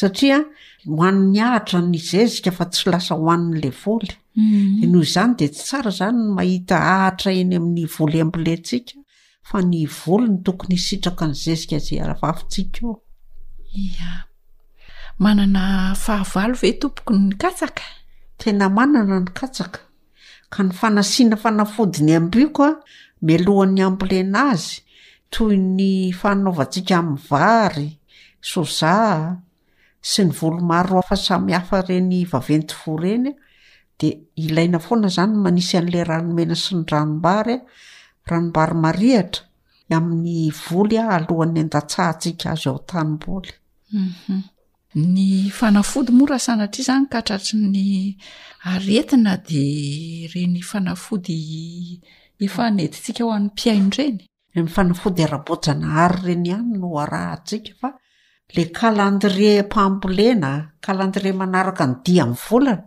satria 0.00 0.40
hoan'ny 0.86 1.40
ahatra 1.44 1.80
ny 1.84 1.98
zezika 1.98 2.50
fa 2.54 2.64
tsy 2.72 2.90
lasa 2.90 3.14
hoann'la 3.14 3.70
voly 3.82 4.10
mm. 4.36 4.86
noho 4.92 5.04
zany 5.14 5.34
de 5.38 5.46
tsy 5.52 5.64
tsara 5.66 5.90
zany 5.98 6.20
mahita 6.36 6.76
ahatra 6.94 7.30
eny 7.40 7.54
amin'ny 7.60 7.84
voly 7.96 8.18
ambilentsika 8.24 8.96
fa 9.48 9.58
ny 9.70 9.84
volony 9.98 10.38
tokony 10.44 10.78
sitraka 10.86 11.24
ny 11.30 11.34
zezika 11.44 11.78
za 11.86 12.00
avafitsika 12.14 12.80
o 12.92 13.02
ia 13.82 14.10
manana 15.18 15.62
fahavalo 16.04 16.54
ve 16.62 16.70
tompokony 16.80 17.22
ny 17.28 17.34
katsaka 17.42 17.82
tena 18.38 18.68
manana 18.76 19.16
ny 19.20 19.30
katsaka 19.38 19.80
ka 20.52 20.62
ny 20.64 20.70
fanasiana 20.80 21.36
fanafodiny 21.36 22.14
ambiko 22.16 22.62
a 22.64 22.72
milohan'ny 23.26 23.82
ampilena 23.88 24.40
azy 24.56 24.78
toy 25.30 25.56
ny 25.76 25.90
fanaovatsika 26.20 27.02
mnyvary 27.04 27.88
soza 28.40 28.92
sy 30.00 30.24
ny 30.24 30.32
volo 30.34 30.60
maro 30.64 30.94
ro 30.96 31.02
afa 31.04 31.16
samyhafa 31.16 31.82
reny 31.84 32.24
vaventovo 32.26 32.96
renya 32.98 33.32
de 34.00 34.08
ilaina 34.40 34.78
foana 34.80 35.08
zany 35.08 35.32
manisy 35.44 35.76
an'la 35.80 36.02
ranomena 36.08 36.54
sy 36.62 36.70
ny 36.78 36.84
ranombary 36.92 37.54
a 37.60 37.64
ranombary 38.30 38.74
marihatra 38.84 39.42
amin'ny 39.96 40.50
voly 40.62 40.96
a 40.96 41.04
alohan'ny 41.16 41.60
andatsahatsika 41.64 42.46
azy 42.54 42.68
ao 42.72 42.78
tanymbolyny 42.90 43.58
mhm. 44.94 45.52
fanafody 45.58 46.12
moa 46.18 46.30
raha 46.32 46.40
sanatri 46.46 46.80
izany 46.84 47.06
ka 47.12 47.20
tratrny 47.26 47.88
aretina 48.72 49.32
di 49.48 49.66
reny 50.32 50.62
fanafody 50.70 51.38
eaetisika 52.42 53.22
ho 53.24 53.30
an'ny 53.36 53.50
piaino 53.58 53.90
reny 53.98 54.20
ny 54.56 54.66
fanafodyara-bojana 54.76 55.86
hayrenany 55.96 56.78
la 58.56 58.64
kalandre 58.64 59.62
mpambolena 59.64 60.50
kalandrié 60.84 61.32
manaraka 61.40 61.84
ny 61.86 61.94
dia 62.04 62.24
mi'n 62.26 62.34
volana 62.48 62.82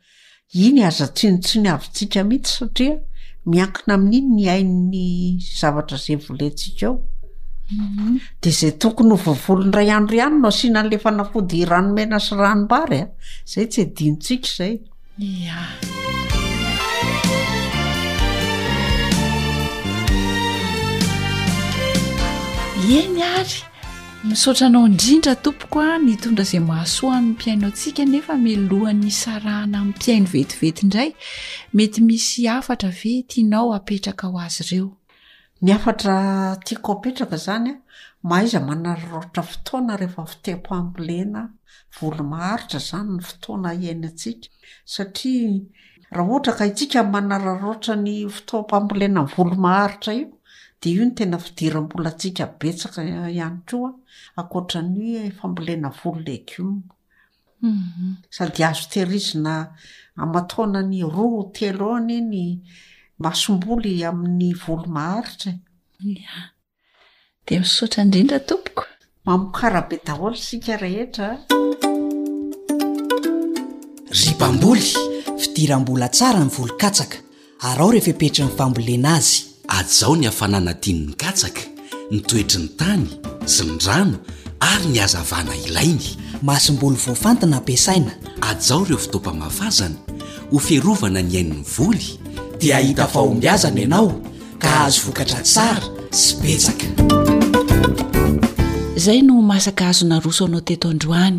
iny 0.53 0.84
aza 0.84 1.07
tsinotsiny 1.07 1.70
avintsika 1.70 2.24
mihitsy 2.28 2.53
satria 2.57 2.95
miankina 3.45 3.95
amin'iny 3.95 4.36
ny 4.36 4.45
ain'ny 4.53 5.39
zavatra 5.59 5.97
zay 5.97 6.16
volentsika 6.16 6.86
eo 6.89 6.95
mhm. 7.72 8.20
de 8.41 8.49
zay 8.59 8.72
tokony 8.82 9.11
ho 9.11 9.18
vovolon- 9.24 9.72
ray 9.74 9.88
iandroihano 9.88 10.38
no 10.41 10.47
asiana 10.47 10.82
n'le 10.84 10.97
fanafody 11.03 11.59
ranomena 11.72 12.18
sy 12.26 12.34
ranombary 12.36 12.99
a 13.01 13.07
zay 13.51 13.66
tsy 13.68 13.80
hedinotsika 13.82 14.47
izay 14.47 14.76
ia 15.20 15.59
eny 23.03 23.22
ary 23.38 23.72
misaotranao 24.24 24.88
indrindra 24.88 25.36
tompoko 25.36 25.80
a 25.84 25.97
ny 25.99 26.13
tondra 26.21 26.45
zay 26.47 26.59
mahasoanyny 26.63 27.32
mpiainao 27.36 27.69
ntsika 27.71 28.03
nefa 28.13 28.34
milohan'ny 28.45 29.11
sarahana 29.21 29.78
amiy 29.82 29.91
mpiaino 29.97 30.30
vetivety 30.34 30.82
indray 30.86 31.09
mety 31.76 31.99
misy 32.07 32.47
afatra 32.47 32.89
vetinao 32.99 33.67
apetraka 33.78 34.26
ho 34.32 34.38
azy 34.39 34.59
ireo 34.65 34.88
ny 35.61 35.69
afatra 35.76 36.13
tiako 36.65 36.89
apetraka 36.95 37.38
zanya 37.45 37.76
mahaiza 38.24 38.59
manararotra 38.67 39.43
fotoana 39.49 39.93
rehefa 40.01 40.24
fotoampambolena 40.32 41.41
volomaharitra 42.01 42.80
zany 42.88 43.09
ny 43.17 43.21
fotoana 43.30 43.69
iaina 43.84 44.09
tsika 44.19 44.47
satria 44.93 45.59
raha 46.15 46.32
ohatra 46.34 46.53
ka 46.59 46.63
itsika 46.71 47.03
manararoatra 47.13 47.93
ny 48.05 48.15
fotoampamlena 48.36 49.21
ny 49.21 49.30
vhatra 49.36 50.13
o 50.13 50.38
di 50.84 50.91
io 50.95 51.05
no 51.05 51.11
tena 51.15 51.38
fidirambola 51.38 52.11
tsika 52.11 52.45
betsaka 52.59 52.99
eh, 53.03 53.31
ihany 53.38 53.59
koa 53.69 53.89
a 54.39 54.41
akoatra 54.41 54.81
ny 54.95 55.31
fambolena 55.39 55.89
volo 55.99 56.19
legioma 56.19 56.93
mhm. 57.63 58.11
sady 58.36 58.63
azo 58.69 58.86
tehirizina 58.91 59.53
amataona 60.23 60.79
ny 60.91 61.01
roa 61.15 61.43
telo 61.55 61.88
aony 61.95 62.17
ny 62.31 62.45
masom-boly 63.23 63.95
amin'ny 64.09 64.49
volomaharitsa 64.65 65.49
dia 67.45 67.59
misotra 67.63 67.99
indrindra 68.05 68.39
tompoko 68.49 68.84
mamokara 69.25 69.81
be 69.89 69.95
daholy 70.07 70.38
sika 70.47 70.73
rehetra 70.84 71.27
ribamboly 74.23 74.86
fidirambola 75.41 76.07
tsara 76.15 76.39
ny 76.45 76.51
volokatsaka 76.57 77.15
ary 77.67 77.79
ao 77.84 77.91
rehefahepeitra 77.93 78.43
ny 78.45 78.51
fambolena 78.57 79.09
azy 79.19 79.53
ad 79.74 79.88
zao 79.89 80.15
nihafanana 80.15 80.74
tiny 80.74 80.99
nykatsaka 81.07 81.61
nitoetriny 82.11 82.67
tany 82.67 83.07
zindrano 83.45 84.17
ary 84.59 84.86
nihazavana 84.86 85.55
ilainy 85.55 86.05
mahasomboly 86.41 86.95
voafantana 86.95 87.55
hapiasaina 87.55 88.11
adzao 88.41 88.86
ireo 88.86 88.97
fitopamafazana 88.97 89.95
ho 90.51 90.59
ferovana 90.59 91.21
nyhain'ny 91.21 91.63
voly 91.78 92.19
dia 92.59 92.78
ahita 92.78 93.07
fahombiazana 93.07 93.82
ianao 93.82 94.21
ka 94.59 94.84
azo 94.86 95.01
vokatra 95.05 95.41
tsara 95.41 95.84
sy 96.09 96.34
petsaka 96.41 96.86
izay 98.97 99.21
no 99.21 99.41
masaka 99.41 99.88
azonarosoanao 99.89 100.61
teto 100.61 100.89
androany 100.89 101.38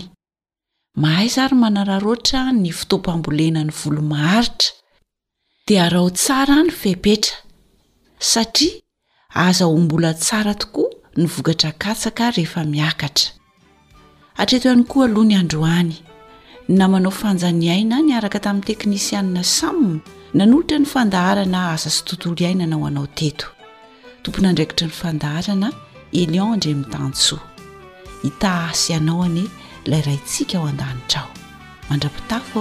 mahayzary 1.03 1.55
manararoatra 1.57 2.53
ny 2.53 2.71
fitopambolenany 2.79 3.71
volomaharitra 3.85 4.69
dia 5.67 5.89
rao 5.89 6.11
tsara 6.11 6.55
any 6.61 6.71
fepetra 6.83 7.35
satria 8.25 8.73
aza 9.29 9.65
ho 9.67 9.77
mbola 9.77 10.15
tsara 10.15 10.55
tokoa 10.55 10.91
nyvokatra 11.17 11.73
katsaka 11.73 12.31
rehefa 12.31 12.65
miakatra 12.65 13.29
hatreto 14.39 14.69
ihany 14.69 14.85
koa 14.85 15.05
aloha 15.05 15.25
ny 15.27 15.35
androany 15.37 15.95
namanao 16.69 17.13
fanjaniaina 17.13 18.01
nyaraka 18.03 18.41
tamin'ny 18.41 18.67
teknisianna 18.67 19.45
sama 19.45 20.01
nanolotra 20.35 20.79
ny 20.81 20.87
fandaharana 20.93 21.73
aza 21.77 21.91
sy 21.93 22.01
tontolo 22.09 22.37
ihainanao 22.41 22.87
anao 22.89 23.07
teto 23.07 23.47
tompony 24.23 24.47
andraikitra 24.49 24.87
ny 24.89 24.95
fandaharana 25.03 25.69
elion 26.23 26.53
indrimitansoa 26.57 27.45
hita 28.23 28.49
hasy 28.73 28.93
ianao 28.93 29.23
anie 29.23 29.49
ilayrai 29.85 30.17
ntsika 30.25 30.59
ao 30.59 30.67
an-danitrao 30.69 31.29
mandra-pitafô 31.89 32.61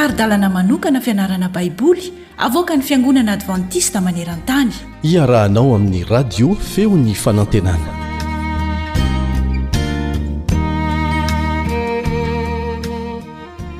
ary 0.00 0.12
dalana 0.16 0.48
manokana 0.48 1.00
fianarana 1.00 1.48
baiboly 1.48 2.12
avoka 2.38 2.76
ny 2.76 2.82
fiangonana 2.82 3.32
advantista 3.32 4.00
maneran-tany 4.00 4.72
iarahanao 5.12 5.74
amin'ny 5.76 6.04
radio 6.08 6.54
feon'ny 6.72 7.14
fanantenana 7.24 7.90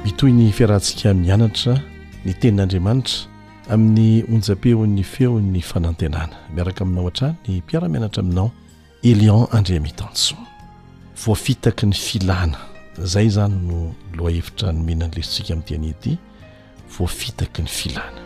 mitoy 0.04 0.32
ny 0.32 0.52
fiarantsika 0.52 1.14
mianatra 1.14 1.80
ny 2.24 2.34
tenin'andriamanitra 2.36 3.18
amin'ny 3.72 4.24
onjapeon'ny 4.34 5.02
feon'ny 5.14 5.60
fanantenana 5.72 6.36
miaraka 6.54 6.84
aminao 6.84 7.08
hatrany 7.08 7.36
ny 7.48 7.60
mpiaramianatra 7.62 8.20
aminao 8.20 8.50
elion 9.02 9.46
andriamitansoa 9.56 10.44
voafitaky 11.26 11.86
ny 11.86 11.92
filana 12.06 12.69
zay 13.04 13.26
izany 13.26 13.54
no 13.66 13.94
loa 14.14 14.30
hevitra 14.30 14.72
nomenany 14.72 15.14
lesitsika 15.16 15.52
amin'ny 15.54 15.64
tianyedi 15.66 16.18
voafitaky 16.98 17.62
ny 17.62 17.68
filana 17.68 18.20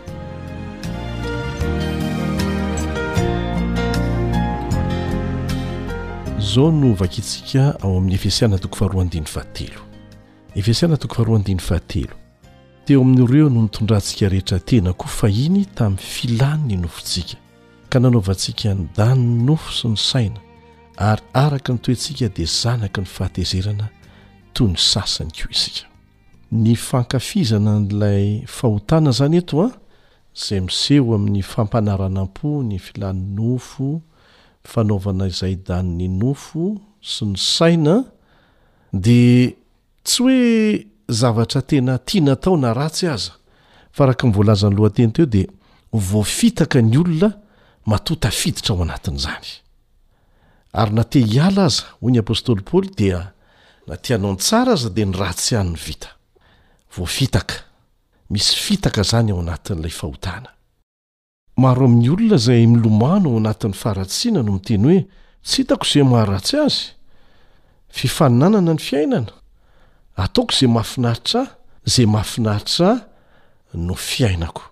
zao 6.39 6.73
no 6.73 6.95
vakintsika 6.95 7.75
ao 7.83 7.97
amin'ny 7.99 8.15
efisiana 8.15 8.59
toko 8.59 8.77
faharoadifahatelo 8.77 9.81
efisiana 10.57 10.97
tokofaharoadfahatelo 10.97 12.15
teo 12.85 13.01
amin'n'ireo 13.01 13.49
no 13.51 13.63
nitondrantsika 13.63 14.29
rehetra 14.29 14.59
tena 14.61 14.93
koa 14.93 15.09
fa 15.09 15.29
iny 15.29 15.65
tamin'ny 15.75 15.99
filany 16.03 16.63
ny 16.67 16.77
nofontsika 16.83 17.37
ka 17.89 18.01
nanaovantsika 18.01 18.75
ny 18.75 18.89
dany'ny 18.97 19.45
nofo 19.47 19.71
sy 19.73 19.89
ny 19.89 19.97
saina 20.11 20.41
ary 20.97 21.23
araka 21.33 21.73
ny 21.73 21.79
toentsika 21.79 22.29
dia 22.29 22.47
zanaky 22.51 23.01
ny 23.01 23.07
fahatezerana 23.07 23.89
ony 24.63 24.77
sasanykos 24.79 25.83
ny 26.55 26.75
fankafizana 26.89 27.75
n'lay 27.87 28.27
fahotana 28.57 29.11
zany 29.19 29.39
eto 29.43 29.57
a 29.67 29.71
zay 30.43 30.61
miseho 30.67 31.09
amin'ny 31.19 31.43
fampanaranampo 31.53 32.49
ny 32.69 32.77
filany 32.87 33.21
nofo 33.37 33.89
fanaovana 34.71 35.25
izay 35.33 35.55
danny 35.69 36.07
nofo 36.21 36.65
sy 37.11 37.25
ny 37.33 37.37
saina 37.41 37.97
de 39.05 39.21
tsy 40.07 40.23
hoe 40.23 40.87
zavatra 41.21 41.61
tena 41.71 41.99
tia 42.07 42.23
natao 42.27 42.57
na 42.63 42.71
ratsy 42.79 43.07
aza 43.15 43.35
fa 43.95 44.01
arahaky 44.07 44.27
nyvoalazany 44.31 44.75
lohanteny 44.79 45.13
teo 45.17 45.27
de 45.35 45.43
voafitaka 46.11 46.79
ny 46.83 46.97
olona 47.03 47.31
matotafiditra 47.91 48.75
ao 48.77 48.83
anatin' 48.87 49.19
zany 49.25 49.51
ary 50.73 50.95
nate 50.95 51.21
hiala 51.31 51.65
aza 51.71 51.87
hoy 52.01 52.11
ny 52.15 52.21
apôstôly 52.23 52.63
paoly 52.69 52.91
dia 52.99 53.21
na 53.87 53.97
tianao 53.97 54.31
n 54.35 54.41
tsara 54.41 54.73
aza 54.75 54.89
de 54.91 55.05
ny 55.05 55.13
ratsy 55.17 55.57
anyny 55.59 55.77
vita 55.77 56.09
vofitaka 56.97 57.55
misy 58.31 58.57
fitaka 58.57 59.03
zany 59.05 59.33
o 59.33 59.41
anatin'lay 59.43 59.93
ahot 60.01 60.27
maro 61.57 61.85
amin'ny 61.87 62.09
olona 62.11 62.37
zay 62.39 62.67
milomano 62.67 63.29
ao 63.31 63.37
anatin'ny 63.39 63.75
faharatsiana 63.77 64.43
no 64.43 64.53
miteny 64.57 64.85
hoe 64.87 65.01
tsy 65.45 65.57
hitako 65.63 65.85
izay 65.87 66.03
maharratsy 66.05 66.57
azy 66.65 66.81
fifaninanana 67.89 68.73
ny 68.75 68.79
fiainana 68.81 69.33
ataoko 70.17 70.53
zay 70.59 70.69
mahafinaritra 70.69 71.43
zay 71.85 72.07
mahafinaritra 72.07 72.89
no 73.75 73.95
fiainako 73.95 74.63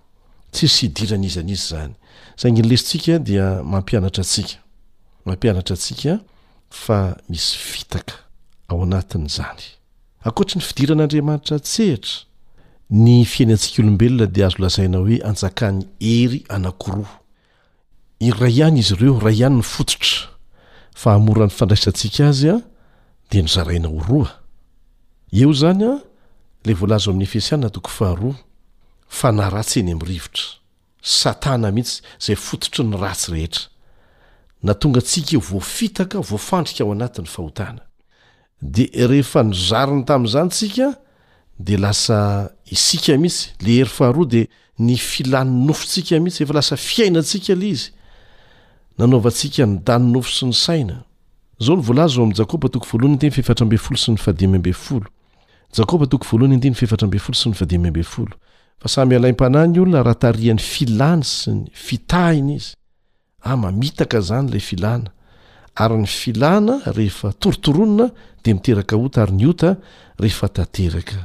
tsisy 0.53 0.87
idiran'izy 0.89 1.41
an'izy 1.41 1.67
zany 1.71 1.95
zay 2.41 2.51
ny 2.51 2.63
lesintsika 2.69 3.19
dia 3.27 3.61
mampianatra 3.73 4.23
asikaapaaiaa 4.25 6.19
mis 7.29 7.47
fitaka 7.71 8.15
ao 8.73 8.83
anatin' 8.85 9.29
zany 9.37 9.63
akoatra 10.29 10.57
ny 10.59 10.63
fidiran'andriamanitra 10.69 11.57
tsehitra 11.67 12.11
ny 13.05 13.15
fiainantsika 13.33 13.79
olobelona 13.83 14.27
de 14.35 14.41
azolazaina 14.49 14.99
hoe 15.03 15.17
ajakany 15.31 15.79
ey 16.01 16.33
iray 18.29 18.55
iany 18.61 18.77
izy 18.83 18.95
ireo 18.97 19.15
rayihany 19.27 19.57
ny 19.57 19.63
fototra 19.63 20.29
amoranyfandraiaia 21.17 22.55
aa 23.35 23.65
lazo 26.93 27.09
amin'ny 27.11 27.29
esiaatoaahatsy 27.41 29.77
eny 29.83 29.93
am'riotra 29.97 30.45
satana 31.21 31.69
mihitsy 31.77 31.97
zay 32.25 32.37
fototry 32.49 32.85
ny 32.91 32.97
ratsy 33.05 33.29
rehetra 33.35 33.65
na 34.67 34.73
tonga 34.81 35.01
tsika 35.09 35.33
eo 35.37 35.41
voafitaka 35.53 36.17
voafandrika 36.31 36.81
ao 36.85 36.93
anatin'ny 36.97 37.29
fahotana 37.37 37.81
de 38.63 38.85
rehefa 39.09 39.43
nyzariny 39.43 40.05
tam'zany 40.07 40.49
tsika 40.51 40.89
de 41.67 41.77
lasa 41.85 42.51
isika 42.75 43.15
mihitsy 43.23 43.51
le 43.65 43.73
ery 43.83 43.91
fahaoa 43.97 44.25
de 44.33 44.43
ny 44.87 44.95
filany 44.97 45.51
nofotsika 45.67 46.21
mihitsy 46.23 46.43
efa 46.45 46.55
lasa 46.57 46.77
fiainatsika 46.89 47.53
la 47.59 47.65
izy 47.73 47.89
nanaoaka 48.99 49.29
ofo 49.29 49.35
sy 49.35 49.51
ny 49.51 49.83
aalo 49.87 50.23
sy 59.03 59.05
nyn'yilany 59.51 61.25
sy 61.33 61.51
ny 61.59 61.67
fitahiny 61.87 62.55
izy 62.61 62.73
a 63.45 63.51
ah, 63.53 63.57
mamitaka 63.63 64.19
zany 64.29 64.51
la 64.53 64.59
filana 64.61 65.11
ary 65.81 65.97
ny 66.03 66.07
filana 66.09 66.81
rehefa 66.93 67.33
torotoronona 67.33 68.11
de 68.45 68.53
miteraka 68.55 68.97
ota 68.97 69.23
ary 69.23 69.33
ny 69.37 69.49
ota 69.51 69.71
rehefa 70.21 70.49
tateraka 70.57 71.19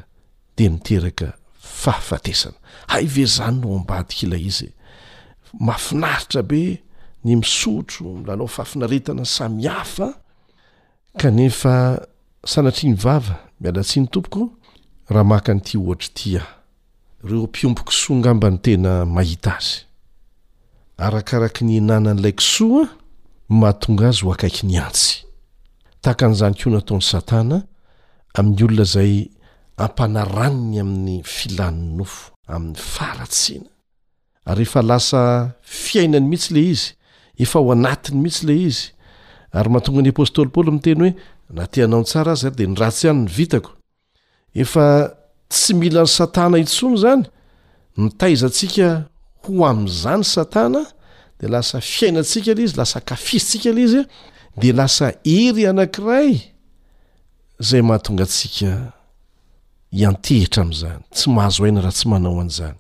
demiteka 0.58 1.28
ay 2.95 3.06
ve 3.14 3.26
zany 3.36 3.58
no 3.62 3.76
ambadik 3.78 4.22
la 4.30 4.38
izy 4.38 4.70
mafinaritra 5.68 6.41
be 6.50 6.82
ny 7.26 7.36
misotro 7.38 8.06
milalao 8.18 8.48
fahafinaretana 8.48 9.26
samyhafa 9.26 10.08
ka 11.20 11.30
nefa 11.38 11.74
sanatrimvava 12.52 13.36
mialatsiany 13.62 14.08
tompoko 14.08 14.41
raha 15.10 15.24
maka 15.24 15.52
nyty 15.54 15.78
ohatra 15.78 16.10
tia 16.14 16.43
reopiompo 17.30 17.84
kisoa 17.84 18.16
ngambany 18.18 18.58
tenaaha 18.64 19.54
az 19.58 19.86
akarak 21.20 21.56
nynanan'lay 21.62 22.34
kisoa 22.39 22.86
mahatonga 23.50 24.08
azy 24.12 24.22
ho 24.24 24.32
akaiky 24.36 24.68
ny 24.68 24.76
antsy 24.84 25.24
takan'izany 26.04 26.54
koa 26.60 26.72
nataony 26.76 27.02
satana 27.04 27.58
amin'ny 28.38 28.62
olona 28.68 28.84
zay 28.93 29.14
ampanaraniny 29.84 30.78
amin'ny 30.84 31.16
filann'ny 31.36 31.95
nofo 31.98 32.32
amin'ny 32.52 32.76
faratsiana 32.93 33.70
ary 34.52 34.64
efa 34.68 34.82
lasa 34.89 35.24
fiainany 35.62 36.26
mihitsy 36.32 36.52
le 36.56 36.60
izy 36.74 36.88
efa 37.43 37.58
ho 37.60 37.72
anatiny 37.76 38.20
mihitsy 38.24 38.43
le 38.48 38.56
izy 38.70 38.84
ary 39.58 39.70
mahatonga 39.74 40.02
ny 40.02 40.10
apôstôly 40.12 40.50
paoly 40.52 40.72
mi' 40.76 40.82
teny 40.86 41.00
hoe 41.10 41.14
natenao 41.56 42.00
n 42.04 42.08
tsara 42.08 42.32
azy 42.36 42.48
ay 42.52 42.56
de 42.58 42.68
ny 42.68 42.76
ratsy 42.76 43.08
ihany 43.08 43.20
ny 43.24 43.32
vitako 43.32 43.72
efa 44.54 45.12
tsy 45.50 45.72
milany 45.80 46.08
satana 46.18 46.58
intsony 46.60 46.98
zany 47.00 47.24
mitaiza 47.98 48.48
ntsika 48.52 49.08
ho 49.43 49.52
amin'izany 49.66 50.24
satana 50.36 50.82
de 51.40 51.48
lasa 51.48 51.82
fiainatsika 51.82 52.54
la 52.54 52.62
izy 52.62 52.76
lasa 52.78 53.00
kafisy 53.02 53.46
tsika 53.48 53.72
la 53.74 53.80
izy 53.86 53.98
de 54.62 54.72
lasa 54.80 55.08
ery 55.24 55.62
anankiray 55.72 56.30
zay 57.68 57.82
mahatongatsika 57.82 58.70
ianehitra 60.02 60.62
amzany 60.64 61.04
tsy 61.16 61.28
mahazoaina 61.36 61.82
raha 61.86 61.92
tsy 61.98 62.08
manao 62.12 62.42
a'zany 62.44 62.76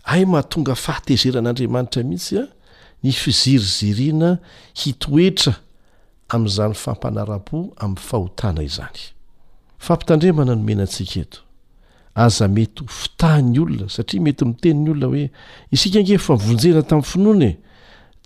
ay 0.04 0.26
maha 0.26 0.44
tonga 0.44 0.76
fahatezeran'andriamanitra 0.76 2.04
mihitsy 2.04 2.38
a 2.40 2.44
ny 3.04 3.12
fiziriziriana 3.12 4.38
hitoetra 4.78 5.54
am'zany 6.36 6.74
fampanara-po 6.84 7.58
am'y 7.86 8.00
fahotana 8.10 8.62
izanympiandemana 8.70 10.52
nomenatsika 10.60 11.18
eto 11.24 11.40
aza 12.16 12.48
mety 12.48 12.84
hfitahny 12.86 13.60
olona 13.60 13.90
satria 13.90 14.22
mety 14.26 14.44
miteni 14.46 14.80
ny 14.84 14.90
olona 14.92 15.08
hoe 15.12 15.26
isika 15.76 16.00
nge 16.00 16.18
fa 16.18 16.34
mivonjena 16.38 16.82
tamin'ny 16.84 17.06
finoanae 17.12 17.54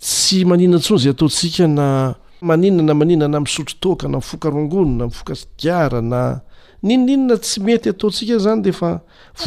tsy 0.02 0.44
manina 0.44 0.78
tsoa 0.78 0.98
zay 1.02 1.10
ataontsika 1.12 1.66
na 1.68 2.14
maninna 2.40 2.82
na 2.82 2.94
manina 2.94 3.28
na 3.28 3.40
misotro 3.40 3.76
toka 3.80 4.08
na 4.08 4.18
mifokarongono 4.18 4.92
na 4.98 5.04
mifokasigara 5.06 6.02
na 6.02 6.40
ni 6.82 6.96
noninona 6.96 7.36
tsy 7.38 7.60
mety 7.60 7.88
ataontsika 7.90 8.38
zany 8.38 8.62
defa 8.62 8.90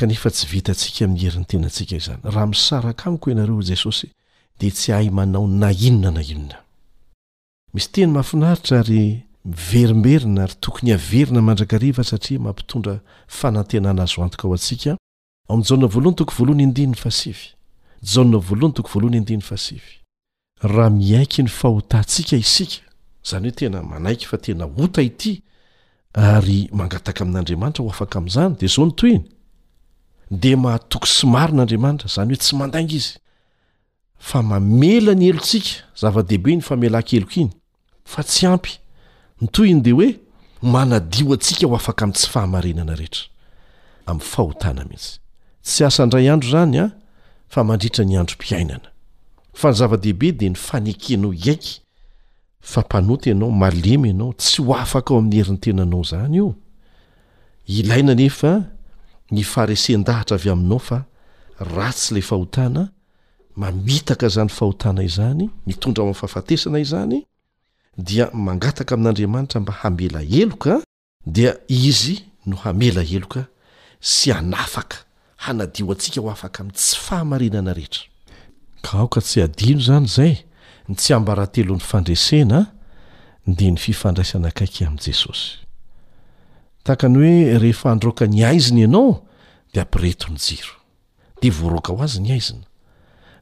etsy 0.01 0.47
vita 0.51 0.73
tsikamiherin'ny 0.79 1.45
tenantiaiznyaha 1.49 2.41
misaaa 2.53 2.93
amio 3.05 3.27
ianareo 3.31 3.61
jesosyiynyahaai 3.71 6.37
aieimena 7.79 8.53
arytoonyaeina 10.47 11.39
andakai 11.51 11.91
satiamampitondra 12.11 12.93
fananna 13.39 13.89
azao 14.03 14.23
ahny 14.25 14.35
to 16.19 16.43
ny 16.55 16.65
dnn 16.75 16.95
aoahnytoko 18.17 18.91
oalohany 18.95 19.17
indinnasi 19.19 19.75
raha 20.61 20.89
miaiky 20.89 21.43
ny 21.43 21.49
fahotantsika 21.49 22.37
isika 22.37 22.81
zany 23.23 23.49
hoe 23.49 23.55
tena 23.55 23.81
manaiky 23.83 24.25
fa 24.25 24.37
tena 24.37 24.65
ota 24.77 25.01
ity 25.01 25.41
ary 26.13 26.69
mangataka 26.73 27.23
amin'n'andramanitra 27.23 27.83
ho 27.83 27.89
afaka'zany 27.91 28.55
de 28.57 28.67
zao 28.67 28.85
nytony 28.85 29.21
de 30.31 30.55
mahatok 30.55 31.05
sy 31.07 31.27
maro 31.27 31.53
n'andriamanitra 31.53 32.07
zany 32.09 32.33
hoe 32.33 32.37
tsy 32.41 32.55
mandainga 32.55 32.95
izy 32.95 33.13
fa 34.19 34.41
mamela 34.43 35.13
ny 35.13 35.29
elotsika 35.29 35.69
zava-dehibe 36.01 36.55
ny 36.57 36.63
aela 36.69 37.01
ke 37.05 37.17
iny 37.21 37.49
fa 38.05 38.23
tsy 38.23 38.45
ampy 38.49 38.79
nytony 39.41 39.81
de 39.85 39.91
hoe 39.91 40.09
manadio 40.61 41.33
atsika 41.33 41.67
ho 41.67 41.75
afakamtsy 41.77 42.25
fa 49.57 49.69
ny 49.73 49.79
zava-dehibe 49.79 50.31
de 50.37 50.49
ny 50.51 50.55
fanekenao 50.57 51.33
iaiky 51.33 51.81
fampanota 52.61 53.29
ianao 53.31 53.51
malemy 53.51 54.09
anao 54.13 54.33
tsy 54.37 54.61
ho 54.61 54.73
afaka 54.77 55.13
ao 55.13 55.19
amin'ny 55.19 55.37
herintenanao 55.39 56.03
zany 56.09 56.35
io 56.37 56.49
ilaina 57.77 58.13
nefa 58.21 58.51
ny 59.31 59.41
farisen-dahatra 59.51 60.35
avy 60.37 60.49
aminao 60.55 60.79
fa 60.87 60.97
raa 61.73 61.91
tsy 61.93 62.13
lay 62.15 62.21
fahotana 62.23 62.83
mamitaka 63.55 64.27
zany 64.35 64.49
fahotana 64.49 65.01
izany 65.09 65.49
mitondra 65.65 66.03
ama 66.03 66.13
fahafatesana 66.13 66.79
izany 66.79 67.17
dia 67.97 68.25
mangataka 68.33 68.93
amin'andriamanitra 68.95 69.61
mba 69.61 69.73
hamela 69.81 70.21
eloka 70.41 70.73
dia 71.35 71.51
izy 71.67 72.15
no 72.45 72.55
hamela 72.55 73.01
eloka 73.15 73.41
sy 73.99 74.31
anafaka 74.31 74.97
hanadio 75.43 75.91
antsika 75.91 76.21
ho 76.21 76.29
afaka 76.29 76.59
ami' 76.63 76.73
tsy 76.77 76.95
fahamarinana 77.05 77.73
rehetra 77.73 78.03
aaoka 78.93 79.21
tsy 79.21 79.41
adino 79.43 79.79
zany 79.85 80.07
zay 80.15 80.35
tsy 80.95 81.13
ambarahantelo 81.13 81.75
n'ny 81.75 81.83
fandresena 81.83 82.63
de 83.45 83.69
ny 83.71 83.77
fifandraisana 83.79 84.47
akaiky 84.53 84.85
amin' 84.85 85.01
jesosy 85.03 85.59
takany 86.87 87.15
hoe 87.19 87.57
rehefa 87.59 87.91
androka 87.91 88.27
ny 88.27 88.43
aizina 88.47 88.81
ianao 88.85 89.23
de 89.73 89.81
ampireto 89.81 90.29
ny 90.31 90.37
jiro 90.41 90.73
ti 91.41 91.49
voaroaka 91.51 91.93
ho 91.93 92.01
azy 92.03 92.21
ny 92.23 92.31
aizina 92.37 92.65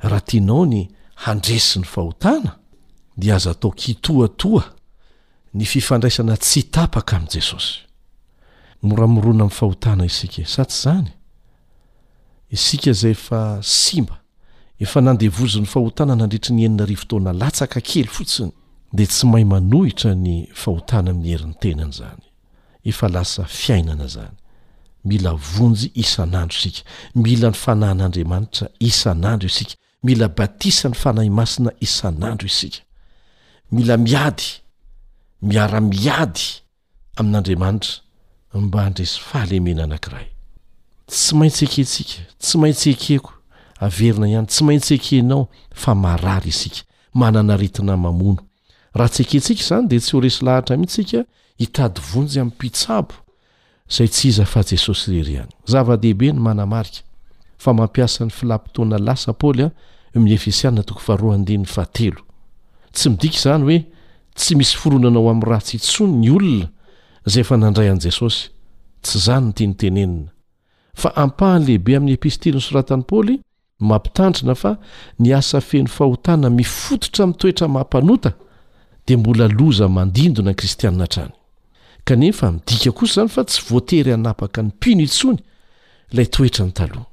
raha 0.02 0.22
tianao 0.30 0.66
ny 0.66 0.86
handresi 1.28 1.80
ny 1.80 1.86
fahotana 1.90 2.58
de 3.18 3.32
aza 3.34 3.52
atao 3.56 3.72
kitoatoa 3.72 4.64
ny 5.54 5.66
fifandraisana 5.66 6.38
tsy 6.38 6.64
tapaka 6.74 7.18
am' 7.22 7.30
jesosy 7.32 7.80
moramorona 8.82 9.44
am' 9.46 9.50
fahotana 9.54 10.06
isika 10.10 10.46
sa 10.50 10.66
ty 10.66 10.74
zany 10.82 11.10
isika 12.52 12.92
zayasimba 12.94 14.25
efa 14.80 15.02
nandevozo 15.02 15.60
'ny 15.62 15.66
fahotana 15.66 16.16
na 16.16 16.24
andrihetry 16.24 16.54
ny 16.56 16.64
enina 16.68 16.86
ry 16.86 16.96
fotoana 16.96 17.32
latsaka 17.34 17.80
kely 17.82 18.08
fotsiny 18.16 18.52
de 18.94 19.06
tsy 19.06 19.26
mahay 19.28 19.46
manohitra 19.46 20.16
ny 20.16 20.48
fahotana 20.54 21.14
miy 21.14 21.32
herin'ny 21.34 21.56
tenany 21.62 21.92
zany 21.94 22.22
efa 22.84 23.08
lasa 23.10 23.44
fiainana 23.46 24.08
zany 24.08 24.36
mila 25.06 25.32
vonjy 25.36 25.92
isan'andro 25.96 26.58
isika 26.58 26.84
mila 27.24 27.48
ny 27.50 27.54
fanahin'andriamanitra 27.64 28.68
isan'andro 28.80 29.48
isika 29.48 29.76
mila 30.04 30.28
batisa 30.28 30.90
ny 30.90 30.96
fanahy 30.96 31.30
masina 31.30 31.72
isan'andro 31.80 32.48
isika 32.48 32.80
mila 33.72 33.96
miady 33.98 34.44
miara-miady 35.42 36.46
amin'andriamanitra 37.16 37.94
mba 38.56 38.82
handresy 38.84 39.20
fahalemena 39.20 39.84
anankiray 39.84 40.28
tsy 41.08 41.36
maintsy 41.36 41.64
eketsika 41.66 42.14
tsy 42.40 42.56
maintsy 42.58 42.90
ekeko 42.92 43.35
averina 43.86 44.28
ihany 44.28 44.48
tsy 44.48 44.64
maintsy 44.66 44.94
ekehnao 44.98 45.48
fa 45.74 45.94
marary 45.96 46.50
isika 46.50 46.82
mananaritina 47.14 47.96
mamono 47.98 48.42
raha 48.98 49.10
tseketsika 49.14 49.62
izany 49.62 49.88
de 49.88 49.98
tsy 50.00 50.12
horesy 50.16 50.40
lahatra 50.46 50.78
mitsika 50.78 51.20
itadyonjy 51.66 52.40
am'ny 52.42 52.56
pitsab 52.60 53.08
zay 53.96 54.08
tsy 54.08 54.28
iza 54.30 54.46
fa 54.46 54.62
jesosy 54.70 55.08
reranyz-dehibe 55.28 56.32
ny 56.34 56.42
aaa 56.48 56.66
many 56.72 56.92
iatoa 57.66 58.98
ayi 63.24 63.32
zany 63.44 63.64
hoe 63.66 63.78
tsy 64.36 64.56
misy 64.56 64.78
fronanao 64.78 65.30
am'y 65.30 65.46
ratsyitso 65.52 66.08
ny 66.08 66.30
oona 66.32 67.68
ay 67.68 67.70
aday 67.70 67.90
anjeso 67.90 68.28
ny 69.96 70.30
apahanlehibe 71.24 71.92
amin'ny 71.96 72.14
epistilnysoratan'yy 72.18 73.40
nmampitantrina 73.80 74.56
fa 74.56 74.76
ny 75.20 75.32
asafen'ny 75.36 75.88
fahotana 75.92 76.50
mifototra 76.50 77.26
mi 77.28 77.34
toetra 77.34 77.68
mampanota 77.68 78.32
dia 79.08 79.18
mbola 79.18 79.48
loza 79.60 79.88
mandindona 79.90 80.52
ny 80.52 80.56
kristianna 80.56 81.04
atrany 81.04 81.32
kanefa 82.04 82.52
midika 82.52 82.92
kosa 82.92 83.14
zany 83.16 83.30
fa 83.30 83.44
tsy 83.44 83.62
voatery 83.70 84.12
hanapaka 84.12 84.62
ny 84.62 84.68
mpino 84.68 85.02
itsony 85.04 85.40
ilay 86.12 86.26
toetra 86.26 86.66
ny 86.66 86.72
taloha 86.72 87.06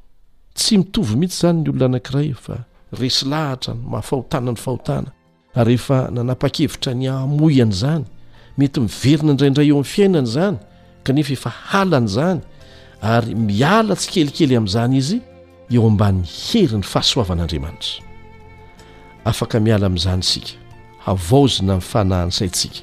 tsy 0.54 0.78
mitovy 0.78 1.16
mihitsy 1.16 1.40
zany 1.40 1.58
ny 1.62 1.68
olona 1.70 1.84
anankiray 1.84 2.32
fa 2.34 2.56
resy 3.00 3.26
lahatra 3.28 3.74
mahafahotana 3.74 4.52
ny 4.52 4.56
fahotana 4.56 5.10
ary 5.54 5.72
ehefa 5.74 6.10
nanapa-kevitra 6.14 6.94
ny 6.94 7.08
ahmoiany 7.10 7.72
zany 7.72 8.04
mety 8.58 8.80
miverina 8.80 9.30
indraindray 9.32 9.68
eo 9.68 9.74
amin'ny 9.76 9.90
fiainany 9.94 10.26
zany 10.26 10.56
kanefa 11.02 11.32
efa 11.32 11.50
halany 11.50 12.06
zany 12.08 12.40
ary 13.02 13.34
miala 13.34 13.96
tsy 13.96 14.08
kelikely 14.10 14.56
amin'zany 14.56 14.96
izy 14.96 15.20
eo 15.72 15.88
amban'ny 15.88 16.22
hery 16.28 16.76
ny 16.80 16.84
fahasoavan'andriamanitra 16.84 18.04
afaka 19.30 19.60
miala 19.64 19.88
amin'izany 19.88 20.20
nisika 20.20 20.54
avaozyna 21.12 21.78
min'ny 21.78 21.86
fahnahany 21.92 22.32
saintsika 22.38 22.82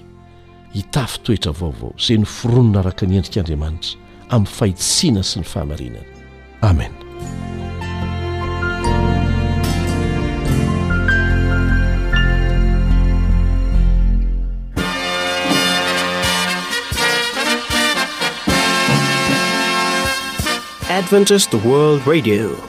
hitafy 0.75 1.17
toetra 1.27 1.53
vaovao 1.61 1.91
zay 2.07 2.17
nyforonona 2.21 2.81
raka 2.89 3.05
nyendrik'andriamanitra 3.11 3.93
amin'ny 4.33 4.55
fahitsiana 4.57 5.21
sy 5.29 5.37
ny 5.39 5.47
fahamarinany 5.51 6.09
amen 6.71 6.93
adventis 20.99 21.45
word 21.67 22.01
radio 22.07 22.68